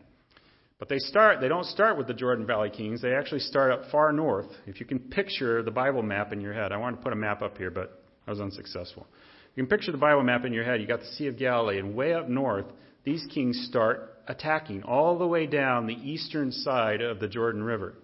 But 0.78 0.90
they 0.90 0.98
start, 1.00 1.42
they 1.42 1.48
don't 1.48 1.66
start 1.66 1.98
with 1.98 2.08
the 2.08 2.14
Jordan 2.14 2.46
Valley 2.46 2.70
kings. 2.70 3.02
They 3.02 3.14
actually 3.14 3.40
start 3.40 3.72
up 3.72 3.92
far 3.92 4.12
north. 4.12 4.48
If 4.66 4.80
you 4.80 4.86
can 4.86 5.00
picture 5.00 5.64
the 5.64 5.72
Bible 5.72 6.04
map 6.04 6.34
in 6.34 6.42
your 6.42 6.54
head, 6.54 6.72
I 6.72 6.78
wanted 6.78 6.98
to 6.98 7.04
put 7.04 7.14
a 7.14 7.18
map 7.18 7.42
up 7.42 7.58
here, 7.58 7.72
but 7.72 8.04
I 8.30 8.32
was 8.32 8.42
unsuccessful. 8.42 9.08
You 9.56 9.64
can 9.64 9.70
picture 9.76 9.92
the 9.92 9.98
Bible 9.98 10.22
map 10.22 10.46
in 10.46 10.54
your 10.54 10.64
head. 10.64 10.80
You 10.80 10.86
got 10.86 11.00
the 11.00 11.08
Sea 11.08 11.26
of 11.26 11.38
Galilee, 11.40 11.80
and 11.80 11.96
way 11.96 12.14
up 12.14 12.30
north, 12.30 12.68
these 13.04 13.26
kings 13.34 13.66
start 13.68 14.18
attacking 14.28 14.84
all 14.84 15.18
the 15.18 15.26
way 15.26 15.48
down 15.48 15.88
the 15.88 15.96
eastern 15.96 16.52
side 16.52 17.02
of 17.02 17.20
the 17.20 17.28
Jordan 17.28 17.64
River, 17.64 17.96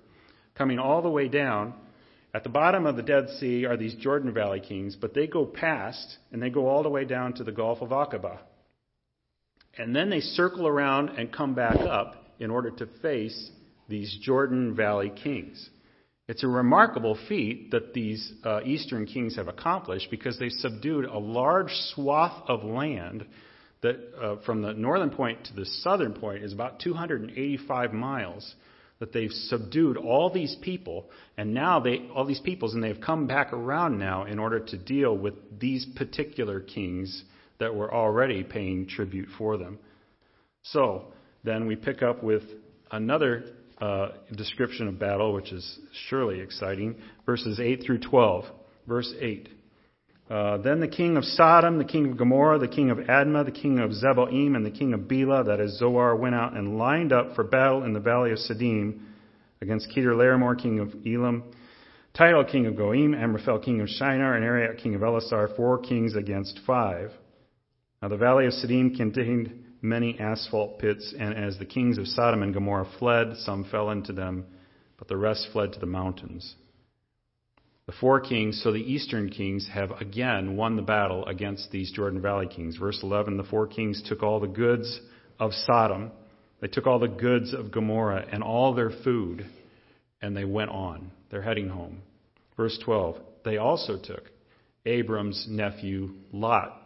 coming 0.56 0.80
all 0.80 1.04
the 1.04 1.12
way 1.12 1.28
down 1.28 1.76
at 2.34 2.42
the 2.42 2.50
bottom 2.50 2.88
of 2.88 2.96
the 2.96 3.04
Dead 3.04 3.30
Sea 3.40 3.68
are 3.68 3.78
these 3.78 3.94
Jordan 3.94 4.34
Valley 4.34 4.60
kings, 4.60 4.98
but 5.00 5.14
they 5.14 5.28
go 5.28 5.46
past 5.46 6.18
and 6.32 6.42
they 6.42 6.50
go 6.50 6.68
all 6.68 6.82
the 6.82 6.90
way 6.90 7.06
down 7.06 7.34
to 7.34 7.44
the 7.44 7.52
Gulf 7.52 7.84
of 7.84 7.90
Aqaba. 7.90 8.40
And 9.78 9.96
then 9.96 10.10
they 10.10 10.22
circle 10.22 10.66
around 10.66 11.10
and 11.10 11.32
come 11.32 11.54
back 11.54 11.78
up 11.78 12.16
in 12.40 12.50
order 12.50 12.72
to 12.72 12.88
face 13.04 13.52
these 13.88 14.18
Jordan 14.24 14.76
Valley 14.76 15.12
kings. 15.24 15.70
It's 16.28 16.44
a 16.44 16.48
remarkable 16.48 17.18
feat 17.28 17.72
that 17.72 17.94
these 17.94 18.34
uh, 18.44 18.62
eastern 18.64 19.06
kings 19.06 19.36
have 19.36 19.48
accomplished 19.48 20.10
because 20.10 20.40
they 20.40 20.50
subdued 20.50 21.06
a 21.06 21.20
large 21.20 21.72
swath 21.94 22.44
of 22.48 22.64
land 22.64 23.26
that 23.82 23.98
uh, 24.20 24.38
from 24.44 24.64
the 24.64 24.74
northern 24.74 25.12
point 25.12 25.46
to 25.46 25.54
the 25.54 25.66
southern 25.66 26.14
point 26.14 26.44
is 26.44 26.52
about 26.52 26.80
285 26.80 27.94
miles 27.94 28.56
that 29.00 29.14
they've 29.14 29.32
subdued 29.32 29.98
all 29.98 30.32
these 30.32 30.56
people, 30.62 31.10
and 31.38 31.54
now 31.54 31.80
they, 31.80 32.08
all 32.16 32.26
these 32.26 32.40
peoples, 32.40 32.74
and 32.74 32.84
they've 32.84 33.02
come 33.02 33.28
back 33.28 33.52
around 33.52 34.00
now 34.00 34.24
in 34.24 34.40
order 34.40 34.60
to 34.60 34.78
deal 34.78 35.16
with 35.16 35.34
these 35.60 35.86
particular 35.96 36.62
kings 36.62 37.24
that 37.60 37.76
were 37.76 37.94
already 37.94 38.44
paying 38.44 38.88
tribute 38.88 39.28
for 39.38 39.58
them. 39.58 39.78
So, 40.64 41.08
then 41.44 41.68
we 41.68 41.76
pick 41.76 42.02
up 42.02 42.24
with 42.24 42.44
another 42.90 43.44
uh, 43.82 44.10
description 44.36 44.88
of 44.88 45.00
battle, 45.00 45.34
which 45.34 45.52
is 45.52 45.80
surely 46.10 46.40
exciting, 46.40 46.96
verses 47.26 47.60
8 47.60 47.84
through 47.86 48.00
12. 48.00 48.46
Verse 48.88 49.14
8. 49.20 49.50
Uh, 50.30 50.58
then 50.58 50.80
the 50.80 50.88
king 50.88 51.18
of 51.18 51.24
Sodom, 51.24 51.78
the 51.78 51.86
king 51.86 52.10
of 52.10 52.18
Gomorrah, 52.18 52.58
the 52.58 52.68
king 52.68 52.90
of 52.90 52.98
Admah, 52.98 53.46
the 53.46 53.52
king 53.52 53.80
of 53.80 53.92
Zeboim, 53.92 54.56
and 54.56 54.66
the 54.66 54.72
king 54.72 54.94
of 54.94 55.08
Bela, 55.08 55.44
that 55.44 55.60
is 55.60 55.78
Zoar, 55.78 56.16
went 56.16 56.34
out 56.34 56.56
and 56.56 56.78
lined 56.78 57.12
up 57.12 57.36
for 57.36 57.44
battle 57.44 57.84
in 57.84 57.94
the 57.94 58.00
valley 58.00 58.32
of 58.32 58.40
Siddim 58.40 59.02
against 59.62 59.90
Chedorlaomer, 59.96 60.60
king 60.60 60.80
of 60.80 60.94
Elam, 61.06 61.44
Tidal, 62.18 62.46
king 62.46 62.66
of 62.66 62.76
Goim, 62.76 63.14
Amraphel, 63.14 63.60
king 63.60 63.82
of 63.82 63.90
Shinar, 63.90 64.36
and 64.36 64.44
Arioch, 64.44 64.78
king 64.78 64.96
of 64.96 65.02
Ellasar, 65.02 65.56
four 65.56 65.80
kings 65.80 66.16
against 66.16 66.60
five. 66.66 67.12
Now 68.02 68.08
the 68.08 68.18
valley 68.18 68.46
of 68.46 68.54
Siddim 68.54 68.96
contained 68.96 69.65
many 69.82 70.20
asphalt 70.20 70.80
pits, 70.80 71.14
and 71.18 71.34
as 71.34 71.58
the 71.58 71.66
kings 71.66 71.98
of 71.98 72.08
Sodom 72.08 72.44
and 72.44 72.54
Gomorrah 72.54 72.90
fled, 73.00 73.38
some 73.38 73.66
fell 73.66 73.92
into 73.92 74.14
them, 74.14 74.46
but 74.98 75.08
the 75.08 75.18
rest 75.18 75.50
fled 75.52 75.74
to 75.74 75.80
the 75.80 75.86
mountains. 75.86 76.56
The 77.86 77.94
four 77.94 78.20
kings, 78.20 78.62
so 78.64 78.72
the 78.72 78.80
eastern 78.80 79.30
kings, 79.30 79.70
have 79.72 79.92
again 80.02 80.58
won 80.58 80.76
the 80.76 80.82
battle 80.82 81.26
against 81.26 81.70
these 81.72 81.92
Jordan 81.92 82.22
Valley 82.22 82.48
kings. 82.48 82.78
Verse 82.78 83.00
11 83.04 83.38
the 83.38 83.44
four 83.44 83.68
kings 83.68 84.02
took 84.08 84.24
all 84.24 84.40
the 84.40 84.48
goods 84.48 85.00
of 85.40 85.54
Sodom, 85.54 86.12
they 86.62 86.68
took 86.68 86.88
all 86.88 87.00
the 87.00 87.08
goods 87.08 87.54
of 87.54 87.72
Gomorrah 87.72 88.26
and 88.32 88.42
all 88.42 88.74
their 88.74 88.90
food, 89.04 89.46
and 90.22 90.36
they 90.36 90.46
went 90.46 90.72
on. 90.72 91.12
They're 91.30 91.42
heading 91.42 91.70
home. 91.70 92.02
Verse 92.58 92.80
12 92.84 93.18
they 93.44 93.58
also 93.58 94.00
took 94.02 94.24
Abram's 94.86 95.46
nephew 95.48 96.16
Lot 96.34 96.82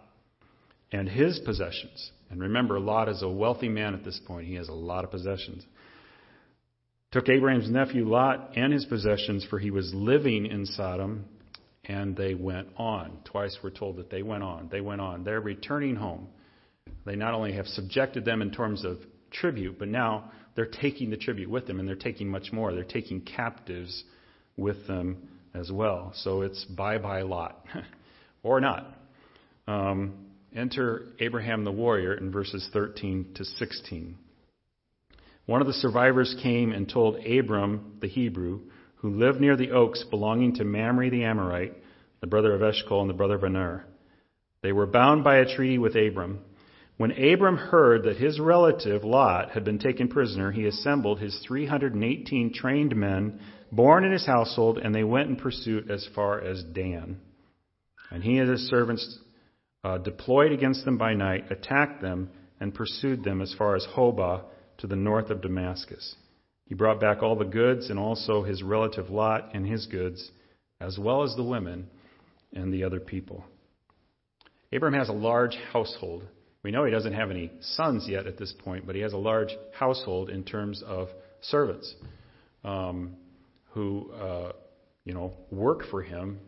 and 0.92 1.08
his 1.08 1.40
possessions. 1.40 2.12
And 2.30 2.42
remember, 2.42 2.80
Lot 2.80 3.10
is 3.10 3.22
a 3.24 3.30
wealthy 3.30 3.70
man 3.70 3.94
at 3.94 4.04
this 4.04 4.20
point, 4.28 4.48
he 4.48 4.56
has 4.56 4.70
a 4.70 4.74
lot 4.74 5.04
of 5.04 5.12
possessions 5.12 5.66
took 7.12 7.28
Abraham's 7.30 7.70
nephew 7.70 8.08
Lot 8.08 8.52
and 8.56 8.72
his 8.72 8.86
possessions, 8.86 9.46
for 9.50 9.60
he 9.60 9.72
was 9.72 9.92
living 9.94 10.46
in 10.46 10.66
Sodom, 10.66 11.26
and 11.86 12.16
they 12.16 12.36
went 12.36 12.68
on. 12.78 13.18
Twice 13.26 13.58
we're 13.64 13.72
told 13.72 13.98
that 13.98 14.12
they 14.12 14.22
went 14.22 14.44
on. 14.44 14.70
They 14.72 14.82
went 14.82 15.02
on. 15.02 15.24
They're 15.24 15.42
returning 15.42 15.96
home. 15.96 16.28
They 17.06 17.16
not 17.16 17.34
only 17.34 17.54
have 17.54 17.66
subjected 17.66 18.26
them 18.26 18.42
in 18.42 18.52
terms 18.52 18.86
of 18.86 18.98
tribute, 19.32 19.80
but 19.80 19.88
now 19.88 20.32
they're 20.56 20.66
taking 20.66 21.10
the 21.10 21.18
tribute 21.18 21.50
with 21.50 21.66
them, 21.66 21.80
and 21.80 21.88
they're 21.88 21.96
taking 21.96 22.30
much 22.30 22.52
more. 22.52 22.74
They're 22.74 22.84
taking 22.84 23.22
captives 23.22 24.04
with 24.56 24.86
them 24.88 25.30
as 25.56 25.72
well. 25.72 26.12
So 26.16 26.42
it's 26.42 26.64
bye 26.66 27.00
bye 27.00 27.24
Lot, 27.24 27.64
or 28.44 28.62
not. 28.62 28.86
Um, 29.68 30.29
enter 30.56 31.08
Abraham 31.20 31.64
the 31.64 31.72
warrior 31.72 32.14
in 32.14 32.32
verses 32.32 32.70
13 32.74 33.34
to 33.36 33.46
16. 33.46 34.18
One 35.46 35.62
of 35.62 35.68
the 35.68 35.74
survivors 35.74 36.36
came 36.42 36.72
and 36.72 36.88
told 36.88 37.26
Abram 37.26 37.98
the 38.02 38.08
Hebrew, 38.08 38.62
who 38.98 39.16
lived 39.16 39.40
near 39.40 39.56
the 39.56 39.72
oaks 39.72 40.04
belonging 40.10 40.56
to 40.56 40.64
Mamre 40.64 41.10
the 41.10 41.24
Amorite, 41.24 41.74
the 42.22 42.28
brother 42.28 42.54
of 42.54 42.62
Eshcol 42.62 43.02
and 43.02 43.10
the 43.10 43.16
brother 43.16 43.36
of 43.36 43.44
Aner. 43.44 43.86
They 44.62 44.72
were 44.72 44.86
bound 44.86 45.24
by 45.24 45.38
a 45.38 45.56
treaty 45.56 45.78
with 45.78 45.96
Abram. 45.96 46.42
When 46.98 47.12
Abram 47.12 47.56
heard 47.56 48.04
that 48.04 48.18
his 48.18 48.40
relative 48.40 49.06
Lot 49.06 49.52
had 49.52 49.64
been 49.64 49.80
taken 49.80 50.10
prisoner, 50.10 50.52
he 50.52 50.66
assembled 50.66 51.20
his 51.20 51.40
318 51.48 52.54
trained 52.54 52.96
men 52.96 53.40
born 53.72 54.04
in 54.04 54.12
his 54.12 54.26
household, 54.26 54.78
and 54.78 54.94
they 54.94 55.06
went 55.06 55.30
in 55.30 55.36
pursuit 55.38 55.90
as 55.90 56.08
far 56.14 56.42
as 56.42 56.62
Dan. 56.64 57.22
And 58.12 58.22
he 58.22 58.38
and 58.38 58.50
his 58.50 58.68
servants 58.68 59.20
uh, 59.84 59.98
deployed 59.98 60.52
against 60.52 60.86
them 60.86 60.98
by 60.98 61.14
night, 61.14 61.52
attacked 61.52 62.02
them, 62.02 62.30
and 62.60 62.74
pursued 62.74 63.24
them 63.24 63.42
as 63.42 63.54
far 63.58 63.76
as 63.76 63.88
Hobah 63.96 64.44
to 64.80 64.88
the 64.88 64.96
north 64.96 65.30
of 65.30 65.42
Damascus. 65.42 66.16
He 66.66 66.76
brought 66.76 67.00
back 67.00 67.24
all 67.24 67.36
the 67.36 67.46
goods 67.46 67.90
and 67.90 67.98
also 67.98 68.44
his 68.44 68.62
relative 68.62 69.10
Lot 69.10 69.52
and 69.54 69.66
his 69.66 69.88
goods, 69.88 70.30
as 70.80 71.00
well 71.00 71.24
as 71.24 71.36
the 71.36 71.44
women 71.44 71.88
and 72.54 72.74
the 72.74 72.84
other 72.84 73.00
people. 73.00 73.44
Abram 74.72 74.94
has 74.94 75.10
a 75.10 75.14
large 75.14 75.58
household. 75.74 76.28
We 76.62 76.72
know 76.72 76.86
he 76.86 76.92
doesn't 76.92 77.14
have 77.14 77.32
any 77.32 77.52
sons 77.62 78.06
yet 78.08 78.28
at 78.28 78.38
this 78.38 78.54
point, 78.60 78.86
but 78.86 78.96
he 78.96 79.02
has 79.02 79.14
a 79.14 79.18
large 79.18 79.50
household 79.74 80.30
in 80.30 80.44
terms 80.44 80.84
of 80.86 81.08
servants 81.42 81.96
um, 82.64 83.16
who, 83.72 84.12
uh, 84.12 84.52
you 85.06 85.14
know, 85.14 85.34
work 85.52 85.84
for 85.90 86.02
him. 86.02 86.40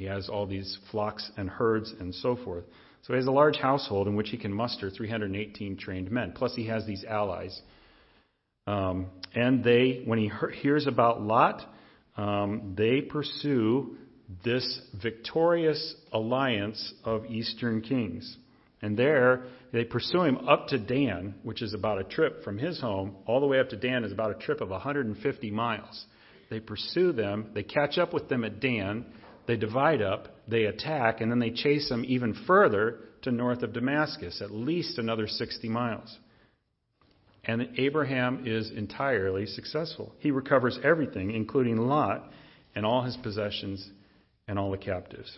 He 0.00 0.06
has 0.06 0.30
all 0.30 0.46
these 0.46 0.78
flocks 0.90 1.30
and 1.36 1.50
herds 1.50 1.92
and 2.00 2.14
so 2.14 2.34
forth. 2.34 2.64
So 3.02 3.12
he 3.12 3.18
has 3.18 3.26
a 3.26 3.30
large 3.30 3.58
household 3.58 4.08
in 4.08 4.16
which 4.16 4.30
he 4.30 4.38
can 4.38 4.50
muster 4.50 4.88
318 4.88 5.76
trained 5.76 6.10
men. 6.10 6.32
Plus, 6.34 6.54
he 6.56 6.68
has 6.68 6.86
these 6.86 7.04
allies. 7.04 7.60
Um, 8.66 9.08
and 9.34 9.62
they, 9.62 10.00
when 10.06 10.18
he 10.18 10.32
hears 10.62 10.86
about 10.86 11.20
Lot, 11.20 11.60
um, 12.16 12.72
they 12.78 13.02
pursue 13.02 13.98
this 14.42 14.80
victorious 15.02 15.94
alliance 16.14 16.94
of 17.04 17.26
eastern 17.26 17.82
kings. 17.82 18.38
And 18.80 18.96
there, 18.96 19.44
they 19.70 19.84
pursue 19.84 20.22
him 20.22 20.48
up 20.48 20.68
to 20.68 20.78
Dan, 20.78 21.34
which 21.42 21.60
is 21.60 21.74
about 21.74 22.00
a 22.00 22.04
trip 22.04 22.42
from 22.42 22.56
his 22.56 22.80
home, 22.80 23.16
all 23.26 23.40
the 23.40 23.46
way 23.46 23.60
up 23.60 23.68
to 23.68 23.76
Dan 23.76 24.04
is 24.04 24.12
about 24.12 24.30
a 24.30 24.42
trip 24.42 24.62
of 24.62 24.70
150 24.70 25.50
miles. 25.50 26.06
They 26.48 26.58
pursue 26.58 27.12
them, 27.12 27.50
they 27.52 27.64
catch 27.64 27.98
up 27.98 28.14
with 28.14 28.30
them 28.30 28.44
at 28.44 28.60
Dan, 28.60 29.04
they 29.50 29.56
divide 29.56 30.00
up, 30.00 30.28
they 30.46 30.66
attack, 30.66 31.20
and 31.20 31.28
then 31.28 31.40
they 31.40 31.50
chase 31.50 31.88
them 31.88 32.04
even 32.06 32.32
further 32.46 33.00
to 33.22 33.32
north 33.32 33.64
of 33.64 33.72
Damascus, 33.72 34.40
at 34.40 34.52
least 34.52 34.96
another 34.96 35.26
60 35.26 35.68
miles. 35.68 36.16
And 37.42 37.70
Abraham 37.76 38.44
is 38.46 38.70
entirely 38.70 39.46
successful. 39.46 40.14
He 40.20 40.30
recovers 40.30 40.78
everything, 40.84 41.32
including 41.32 41.78
Lot 41.78 42.30
and 42.76 42.86
all 42.86 43.02
his 43.02 43.16
possessions 43.16 43.90
and 44.46 44.56
all 44.56 44.70
the 44.70 44.78
captives. 44.78 45.36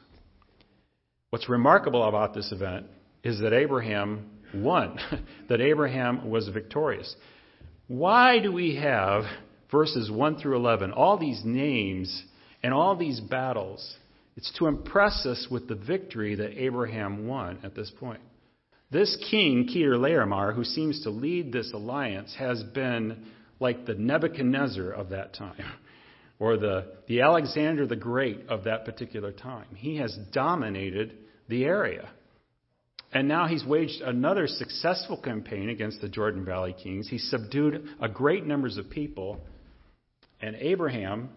What's 1.30 1.48
remarkable 1.48 2.04
about 2.04 2.34
this 2.34 2.52
event 2.52 2.88
is 3.24 3.40
that 3.40 3.54
Abraham 3.54 4.28
won, 4.54 4.98
that 5.48 5.62
Abraham 5.62 6.28
was 6.28 6.48
victorious. 6.48 7.16
Why 7.88 8.40
do 8.40 8.52
we 8.52 8.76
have 8.76 9.24
verses 9.70 10.10
1 10.10 10.36
through 10.36 10.56
11, 10.56 10.92
all 10.92 11.16
these 11.16 11.40
names 11.46 12.24
and 12.62 12.74
all 12.74 12.94
these 12.94 13.18
battles 13.18 13.96
it's 14.36 14.52
to 14.58 14.66
impress 14.66 15.26
us 15.26 15.46
with 15.50 15.68
the 15.68 15.74
victory 15.74 16.34
that 16.36 16.62
Abraham 16.62 17.26
won 17.26 17.58
at 17.62 17.74
this 17.74 17.90
point. 17.98 18.20
This 18.90 19.16
king, 19.30 19.68
Chedorlaomer, 19.68 20.54
who 20.54 20.64
seems 20.64 21.02
to 21.02 21.10
lead 21.10 21.52
this 21.52 21.72
alliance, 21.72 22.34
has 22.38 22.62
been 22.62 23.26
like 23.58 23.86
the 23.86 23.94
Nebuchadnezzar 23.94 24.90
of 24.90 25.10
that 25.10 25.34
time, 25.34 25.64
or 26.38 26.56
the, 26.56 26.92
the 27.08 27.22
Alexander 27.22 27.86
the 27.86 27.96
Great 27.96 28.48
of 28.48 28.64
that 28.64 28.84
particular 28.84 29.32
time. 29.32 29.66
He 29.76 29.96
has 29.96 30.16
dominated 30.32 31.16
the 31.48 31.64
area. 31.64 32.10
And 33.14 33.28
now 33.28 33.46
he's 33.46 33.64
waged 33.64 34.00
another 34.00 34.46
successful 34.46 35.18
campaign 35.18 35.68
against 35.68 36.00
the 36.00 36.08
Jordan 36.08 36.44
Valley 36.44 36.74
kings. 36.82 37.08
He's 37.08 37.28
subdued 37.30 37.86
a 38.00 38.08
great 38.08 38.46
numbers 38.46 38.78
of 38.78 38.88
people. 38.88 39.40
And 40.40 40.56
Abraham 40.56 41.28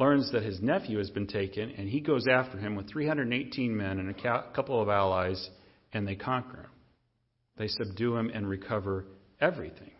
learns 0.00 0.32
that 0.32 0.42
his 0.42 0.62
nephew 0.62 0.96
has 0.96 1.10
been 1.10 1.26
taken, 1.26 1.70
and 1.76 1.86
he 1.86 2.00
goes 2.00 2.26
after 2.26 2.58
him 2.58 2.74
with 2.74 2.88
318 2.88 3.76
men 3.76 3.98
and 3.98 4.10
a 4.10 4.52
couple 4.54 4.80
of 4.80 4.88
allies, 4.88 5.50
and 5.92 6.08
they 6.08 6.16
conquer 6.16 6.56
him. 6.56 6.70
They 7.58 7.68
subdue 7.68 8.16
him 8.16 8.30
and 8.32 8.48
recover 8.48 9.04
everything. 9.42 9.90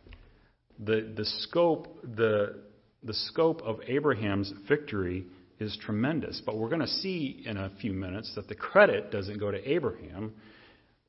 The, 0.78 1.12
the, 1.14 1.26
scope, 1.26 2.00
the, 2.02 2.60
the 3.02 3.12
scope 3.12 3.60
of 3.60 3.80
Abraham's 3.86 4.50
victory 4.66 5.26
is 5.58 5.76
tremendous, 5.82 6.40
but 6.46 6.56
we're 6.56 6.70
going 6.70 6.80
to 6.80 6.86
see 6.86 7.42
in 7.44 7.58
a 7.58 7.70
few 7.82 7.92
minutes 7.92 8.32
that 8.36 8.48
the 8.48 8.54
credit 8.54 9.10
doesn't 9.10 9.38
go 9.38 9.50
to 9.50 9.70
Abraham. 9.70 10.32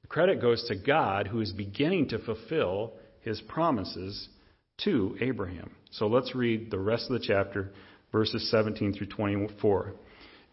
The 0.02 0.08
credit 0.10 0.42
goes 0.42 0.66
to 0.68 0.76
God, 0.76 1.28
who 1.28 1.40
is 1.40 1.54
beginning 1.54 2.10
to 2.10 2.20
fulfill 2.20 2.92
his 3.22 3.40
promises 3.48 4.28
to 4.84 5.16
Abraham. 5.22 5.72
So 5.92 6.08
let's 6.08 6.36
read 6.36 6.70
the 6.70 6.80
rest 6.80 7.10
of 7.10 7.18
the 7.18 7.26
chapter 7.26 7.72
verses 8.12 8.50
17 8.52 8.94
through 8.94 9.08
24. 9.08 9.94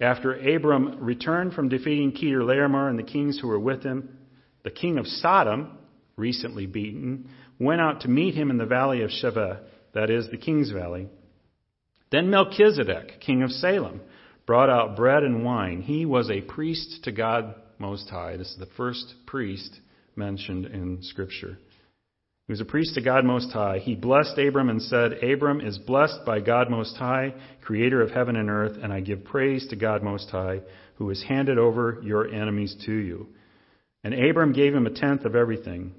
After 0.01 0.35
Abram 0.35 1.01
returned 1.01 1.55
from 1.55 1.69
defeating 1.69 2.13
Chedorlaomer 2.13 2.89
and 2.89 2.99
the 2.99 3.03
kings 3.03 3.39
who 3.39 3.49
were 3.49 3.59
with 3.59 3.83
him, 3.83 4.17
the 4.63 4.71
king 4.71 4.99
of 4.99 5.07
Sodom, 5.07 5.79
recently 6.17 6.67
beaten, 6.67 7.29
went 7.59 7.81
out 7.81 8.03
to 8.03 8.09
meet 8.09 8.35
him 8.35 8.51
in 8.51 8.59
the 8.59 8.67
valley 8.67 9.03
of 9.03 9.11
Shaveh, 9.11 9.61
that 9.95 10.11
is, 10.11 10.29
the 10.31 10.37
king's 10.37 10.71
valley. 10.71 11.09
Then 12.11 12.31
Melchizedek, 12.31 13.21
king 13.21 13.43
of 13.43 13.51
Salem, 13.51 14.01
brought 14.47 14.71
out 14.71 14.97
bread 14.97 15.25
and 15.25 15.45
wine. 15.45 15.83
He 15.83 16.07
was 16.07 16.31
a 16.31 16.41
priest 16.41 17.01
to 17.05 17.13
God 17.13 17.55
Most 17.79 18.09
High. 18.09 18.37
This 18.37 18.49
is 18.49 18.59
the 18.59 18.67
first 18.77 19.15
priest 19.27 19.81
mentioned 20.17 20.67
in 20.67 21.03
Scripture. 21.03 21.59
He 22.49 22.53
was 22.53 22.63
a 22.63 22.65
priest 22.65 22.95
to 22.95 23.03
God 23.03 23.27
Most 23.27 23.53
High. 23.53 23.79
He 23.79 23.95
blessed 23.95 24.39
Abram 24.39 24.71
and 24.71 24.81
said, 24.81 25.23
Abram 25.23 25.61
is 25.61 25.77
blessed 25.77 26.25
by 26.25 26.41
God 26.41 26.71
Most 26.71 26.97
High, 26.97 27.35
creator 27.61 28.01
of 28.01 28.11
heaven 28.11 28.37
and 28.37 28.49
earth, 28.49 28.79
and 28.83 28.91
I 28.91 29.01
give 29.01 29.23
praise 29.23 29.67
to 29.69 29.77
God 29.77 30.03
Most 30.03 30.31
High, 30.31 30.63
who 30.95 31.11
has 31.11 31.23
handed 31.29 31.59
over 31.59 32.01
your 32.03 32.27
enemies 32.27 32.75
to 32.87 32.93
you. 32.93 33.27
And 34.03 34.15
Abram 34.15 34.55
gave 34.55 34.75
him 34.75 34.87
a 34.87 34.91
tenth 34.91 35.27
of 35.27 35.37
everything. 35.37 35.93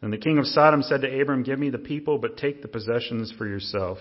And 0.00 0.10
the 0.10 0.16
king 0.16 0.38
of 0.38 0.46
Sodom 0.46 0.82
said 0.82 1.02
to 1.02 1.20
Abram, 1.20 1.42
Give 1.42 1.58
me 1.58 1.68
the 1.68 1.76
people, 1.76 2.16
but 2.16 2.38
take 2.38 2.62
the 2.62 2.68
possessions 2.68 3.30
for 3.36 3.46
yourself. 3.46 3.98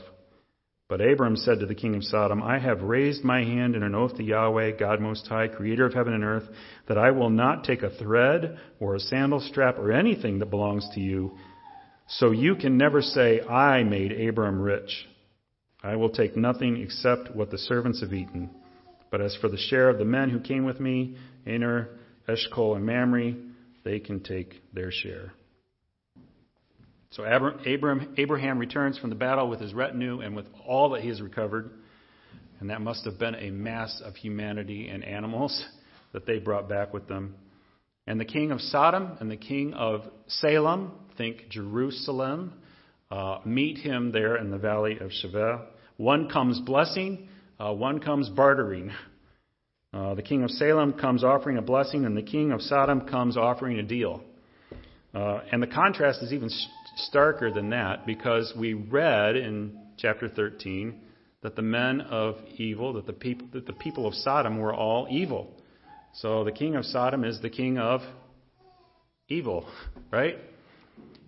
But 0.87 1.01
Abram 1.01 1.35
said 1.35 1.59
to 1.59 1.65
the 1.65 1.75
king 1.75 1.95
of 1.95 2.05
Sodom, 2.05 2.41
I 2.41 2.59
have 2.59 2.81
raised 2.81 3.25
my 3.25 3.43
hand 3.43 3.75
in 3.75 3.83
an 3.83 3.93
oath 3.93 4.15
to 4.15 4.23
Yahweh, 4.23 4.77
God 4.79 5.01
Most 5.01 5.27
High, 5.27 5.49
creator 5.49 5.85
of 5.85 5.93
heaven 5.93 6.13
and 6.13 6.23
earth, 6.23 6.47
that 6.87 6.97
I 6.97 7.11
will 7.11 7.29
not 7.29 7.65
take 7.65 7.83
a 7.83 7.89
thread 7.89 8.57
or 8.79 8.95
a 8.95 9.01
sandal 9.01 9.41
strap 9.41 9.77
or 9.77 9.91
anything 9.91 10.39
that 10.39 10.49
belongs 10.49 10.87
to 10.95 11.01
you 11.01 11.37
so 12.09 12.31
you 12.31 12.55
can 12.55 12.77
never 12.77 13.01
say, 13.01 13.41
I 13.41 13.83
made 13.83 14.11
Abram 14.11 14.59
rich. 14.59 15.07
I 15.83 15.95
will 15.95 16.09
take 16.09 16.35
nothing 16.35 16.81
except 16.81 17.35
what 17.35 17.51
the 17.51 17.57
servants 17.57 18.01
have 18.01 18.13
eaten. 18.13 18.49
But 19.11 19.21
as 19.21 19.35
for 19.39 19.47
the 19.47 19.57
share 19.57 19.89
of 19.89 19.99
the 19.99 20.05
men 20.05 20.29
who 20.29 20.39
came 20.39 20.65
with 20.65 20.79
me, 20.79 21.17
Aner, 21.45 21.89
Eshcol, 22.27 22.75
and 22.75 22.85
Mamre, 22.85 23.33
they 23.83 23.99
can 23.99 24.21
take 24.21 24.61
their 24.73 24.91
share. 24.91 25.33
So 27.11 27.23
Abram, 27.23 28.13
Abraham 28.17 28.57
returns 28.57 28.97
from 28.97 29.09
the 29.09 29.15
battle 29.15 29.47
with 29.47 29.59
his 29.59 29.73
retinue 29.73 30.21
and 30.21 30.35
with 30.35 30.45
all 30.65 30.89
that 30.91 31.01
he 31.01 31.09
has 31.09 31.21
recovered. 31.21 31.69
And 32.59 32.71
that 32.71 32.81
must 32.81 33.05
have 33.05 33.19
been 33.19 33.35
a 33.35 33.51
mass 33.51 34.01
of 34.03 34.15
humanity 34.15 34.89
and 34.89 35.03
animals 35.03 35.63
that 36.13 36.25
they 36.25 36.39
brought 36.39 36.67
back 36.67 36.91
with 36.91 37.07
them. 37.07 37.35
And 38.09 38.19
the 38.19 38.25
king 38.25 38.49
of 38.49 38.59
Sodom 38.59 39.17
and 39.19 39.29
the 39.29 39.37
king 39.37 39.75
of 39.75 40.01
Salem 40.25 40.91
think 41.15 41.47
Jerusalem, 41.49 42.53
uh, 43.11 43.37
meet 43.45 43.77
him 43.77 44.11
there 44.11 44.35
in 44.37 44.49
the 44.49 44.57
valley 44.57 44.97
of 44.99 45.11
Shaveh. 45.11 45.63
One 45.97 46.27
comes 46.27 46.59
blessing, 46.59 47.29
uh, 47.59 47.71
one 47.71 47.99
comes 47.99 48.27
bartering. 48.29 48.91
Uh, 49.93 50.15
the 50.15 50.23
king 50.23 50.43
of 50.43 50.49
Salem 50.49 50.93
comes 50.93 51.23
offering 51.23 51.57
a 51.57 51.61
blessing, 51.61 52.05
and 52.05 52.17
the 52.17 52.23
king 52.23 52.51
of 52.51 52.63
Sodom 52.63 53.01
comes 53.01 53.37
offering 53.37 53.77
a 53.77 53.83
deal. 53.83 54.23
Uh, 55.13 55.41
and 55.51 55.61
the 55.61 55.67
contrast 55.67 56.23
is 56.23 56.33
even 56.33 56.49
starker 57.13 57.53
than 57.53 57.69
that 57.69 58.07
because 58.07 58.51
we 58.57 58.73
read 58.73 59.35
in 59.35 59.77
chapter 59.97 60.27
13 60.27 60.99
that 61.43 61.55
the 61.55 61.61
men 61.61 62.01
of 62.01 62.37
evil, 62.57 62.93
that 62.93 63.05
the 63.05 63.13
people, 63.13 63.47
that 63.53 63.67
the 63.67 63.73
people 63.73 64.07
of 64.07 64.15
Sodom 64.15 64.57
were 64.57 64.73
all 64.73 65.07
evil. 65.11 65.58
So 66.13 66.43
the 66.43 66.51
king 66.51 66.75
of 66.75 66.85
Sodom 66.85 67.23
is 67.23 67.39
the 67.41 67.49
king 67.49 67.77
of 67.77 68.01
evil, 69.27 69.67
right? 70.11 70.37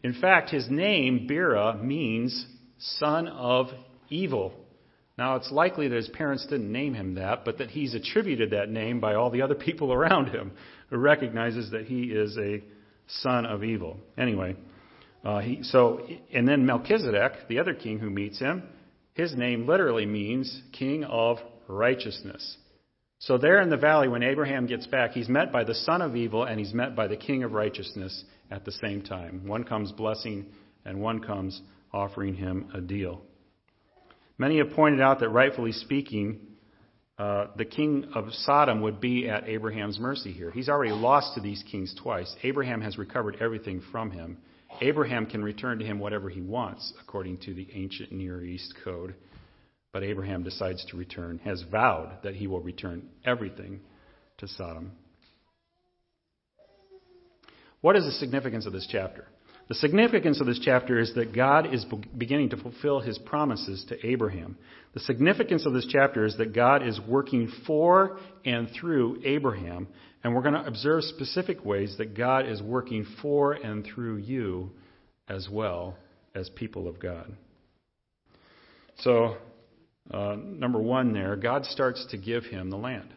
In 0.03 0.13
fact, 0.19 0.49
his 0.49 0.67
name, 0.69 1.27
Bera, 1.27 1.77
means 1.81 2.45
son 2.79 3.27
of 3.27 3.67
evil. 4.09 4.53
Now, 5.17 5.35
it's 5.35 5.51
likely 5.51 5.87
that 5.87 5.95
his 5.95 6.09
parents 6.09 6.45
didn't 6.47 6.71
name 6.71 6.93
him 6.95 7.15
that, 7.15 7.45
but 7.45 7.59
that 7.59 7.69
he's 7.69 7.93
attributed 7.93 8.51
that 8.51 8.69
name 8.69 8.99
by 8.99 9.15
all 9.15 9.29
the 9.29 9.43
other 9.43 9.55
people 9.67 9.93
around 9.93 10.29
him 10.29 10.51
who 10.89 10.97
recognizes 10.97 11.71
that 11.71 11.85
he 11.85 12.03
is 12.05 12.37
a 12.37 12.63
son 13.07 13.45
of 13.45 13.63
evil. 13.63 13.97
Anyway, 14.17 14.55
uh, 15.23 15.39
he, 15.39 15.61
so, 15.63 16.07
and 16.33 16.47
then 16.47 16.65
Melchizedek, 16.65 17.47
the 17.47 17.59
other 17.59 17.73
king 17.73 17.99
who 17.99 18.09
meets 18.09 18.39
him, 18.39 18.63
his 19.13 19.35
name 19.35 19.67
literally 19.67 20.05
means 20.05 20.61
king 20.71 21.03
of 21.03 21.37
righteousness. 21.67 22.57
So, 23.21 23.37
there 23.37 23.61
in 23.61 23.69
the 23.69 23.77
valley, 23.77 24.07
when 24.07 24.23
Abraham 24.23 24.65
gets 24.65 24.87
back, 24.87 25.11
he's 25.11 25.29
met 25.29 25.51
by 25.51 25.63
the 25.63 25.75
son 25.75 26.01
of 26.01 26.15
evil 26.15 26.43
and 26.43 26.59
he's 26.59 26.73
met 26.73 26.95
by 26.95 27.05
the 27.05 27.15
king 27.15 27.43
of 27.43 27.51
righteousness 27.51 28.23
at 28.49 28.65
the 28.65 28.71
same 28.71 29.03
time. 29.03 29.47
One 29.47 29.63
comes 29.63 29.91
blessing 29.91 30.47
and 30.85 30.99
one 30.99 31.19
comes 31.19 31.61
offering 31.93 32.33
him 32.33 32.71
a 32.73 32.81
deal. 32.81 33.21
Many 34.39 34.57
have 34.57 34.71
pointed 34.71 35.01
out 35.01 35.19
that, 35.19 35.29
rightfully 35.29 35.71
speaking, 35.71 36.39
uh, 37.19 37.47
the 37.57 37.65
king 37.65 38.05
of 38.15 38.25
Sodom 38.31 38.81
would 38.81 38.99
be 38.99 39.29
at 39.29 39.47
Abraham's 39.47 39.99
mercy 39.99 40.31
here. 40.31 40.49
He's 40.49 40.67
already 40.67 40.91
lost 40.91 41.35
to 41.35 41.41
these 41.41 41.63
kings 41.69 41.93
twice. 42.01 42.35
Abraham 42.41 42.81
has 42.81 42.97
recovered 42.97 43.37
everything 43.39 43.83
from 43.91 44.09
him. 44.09 44.39
Abraham 44.81 45.27
can 45.27 45.43
return 45.43 45.77
to 45.77 45.85
him 45.85 45.99
whatever 45.99 46.27
he 46.27 46.41
wants, 46.41 46.91
according 46.99 47.37
to 47.41 47.53
the 47.53 47.67
ancient 47.75 48.11
Near 48.11 48.43
East 48.43 48.73
code. 48.83 49.13
But 49.93 50.03
Abraham 50.03 50.43
decides 50.43 50.85
to 50.85 50.97
return, 50.97 51.39
has 51.43 51.63
vowed 51.69 52.19
that 52.23 52.35
he 52.35 52.47
will 52.47 52.61
return 52.61 53.09
everything 53.25 53.81
to 54.37 54.47
Sodom. 54.47 54.93
What 57.81 57.95
is 57.95 58.05
the 58.05 58.11
significance 58.11 58.65
of 58.65 58.73
this 58.73 58.87
chapter? 58.89 59.25
The 59.67 59.75
significance 59.75 60.41
of 60.41 60.47
this 60.47 60.59
chapter 60.59 60.99
is 60.99 61.13
that 61.15 61.33
God 61.33 61.73
is 61.73 61.85
beginning 62.17 62.49
to 62.49 62.57
fulfill 62.57 62.99
his 62.99 63.17
promises 63.17 63.85
to 63.89 64.05
Abraham. 64.05 64.57
The 64.93 64.99
significance 64.99 65.65
of 65.65 65.73
this 65.73 65.87
chapter 65.89 66.25
is 66.25 66.37
that 66.37 66.53
God 66.53 66.85
is 66.85 66.99
working 67.07 67.49
for 67.65 68.19
and 68.43 68.69
through 68.69 69.21
Abraham, 69.23 69.87
and 70.23 70.35
we're 70.35 70.41
going 70.41 70.55
to 70.55 70.65
observe 70.65 71.03
specific 71.03 71.63
ways 71.63 71.95
that 71.97 72.17
God 72.17 72.47
is 72.47 72.61
working 72.61 73.05
for 73.21 73.53
and 73.53 73.85
through 73.85 74.17
you 74.17 74.71
as 75.27 75.47
well 75.49 75.95
as 76.35 76.49
people 76.49 76.87
of 76.87 76.99
God. 76.99 77.31
So, 78.99 79.37
uh, 80.09 80.35
number 80.37 80.79
one 80.79 81.13
there, 81.13 81.35
God 81.35 81.65
starts 81.65 82.05
to 82.11 82.17
give 82.17 82.43
him 82.45 82.69
the 82.69 82.77
land. 82.77 83.13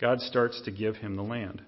God 0.00 0.20
starts 0.20 0.60
to 0.64 0.70
give 0.70 0.96
him 0.96 1.16
the 1.16 1.22
land. 1.22 1.62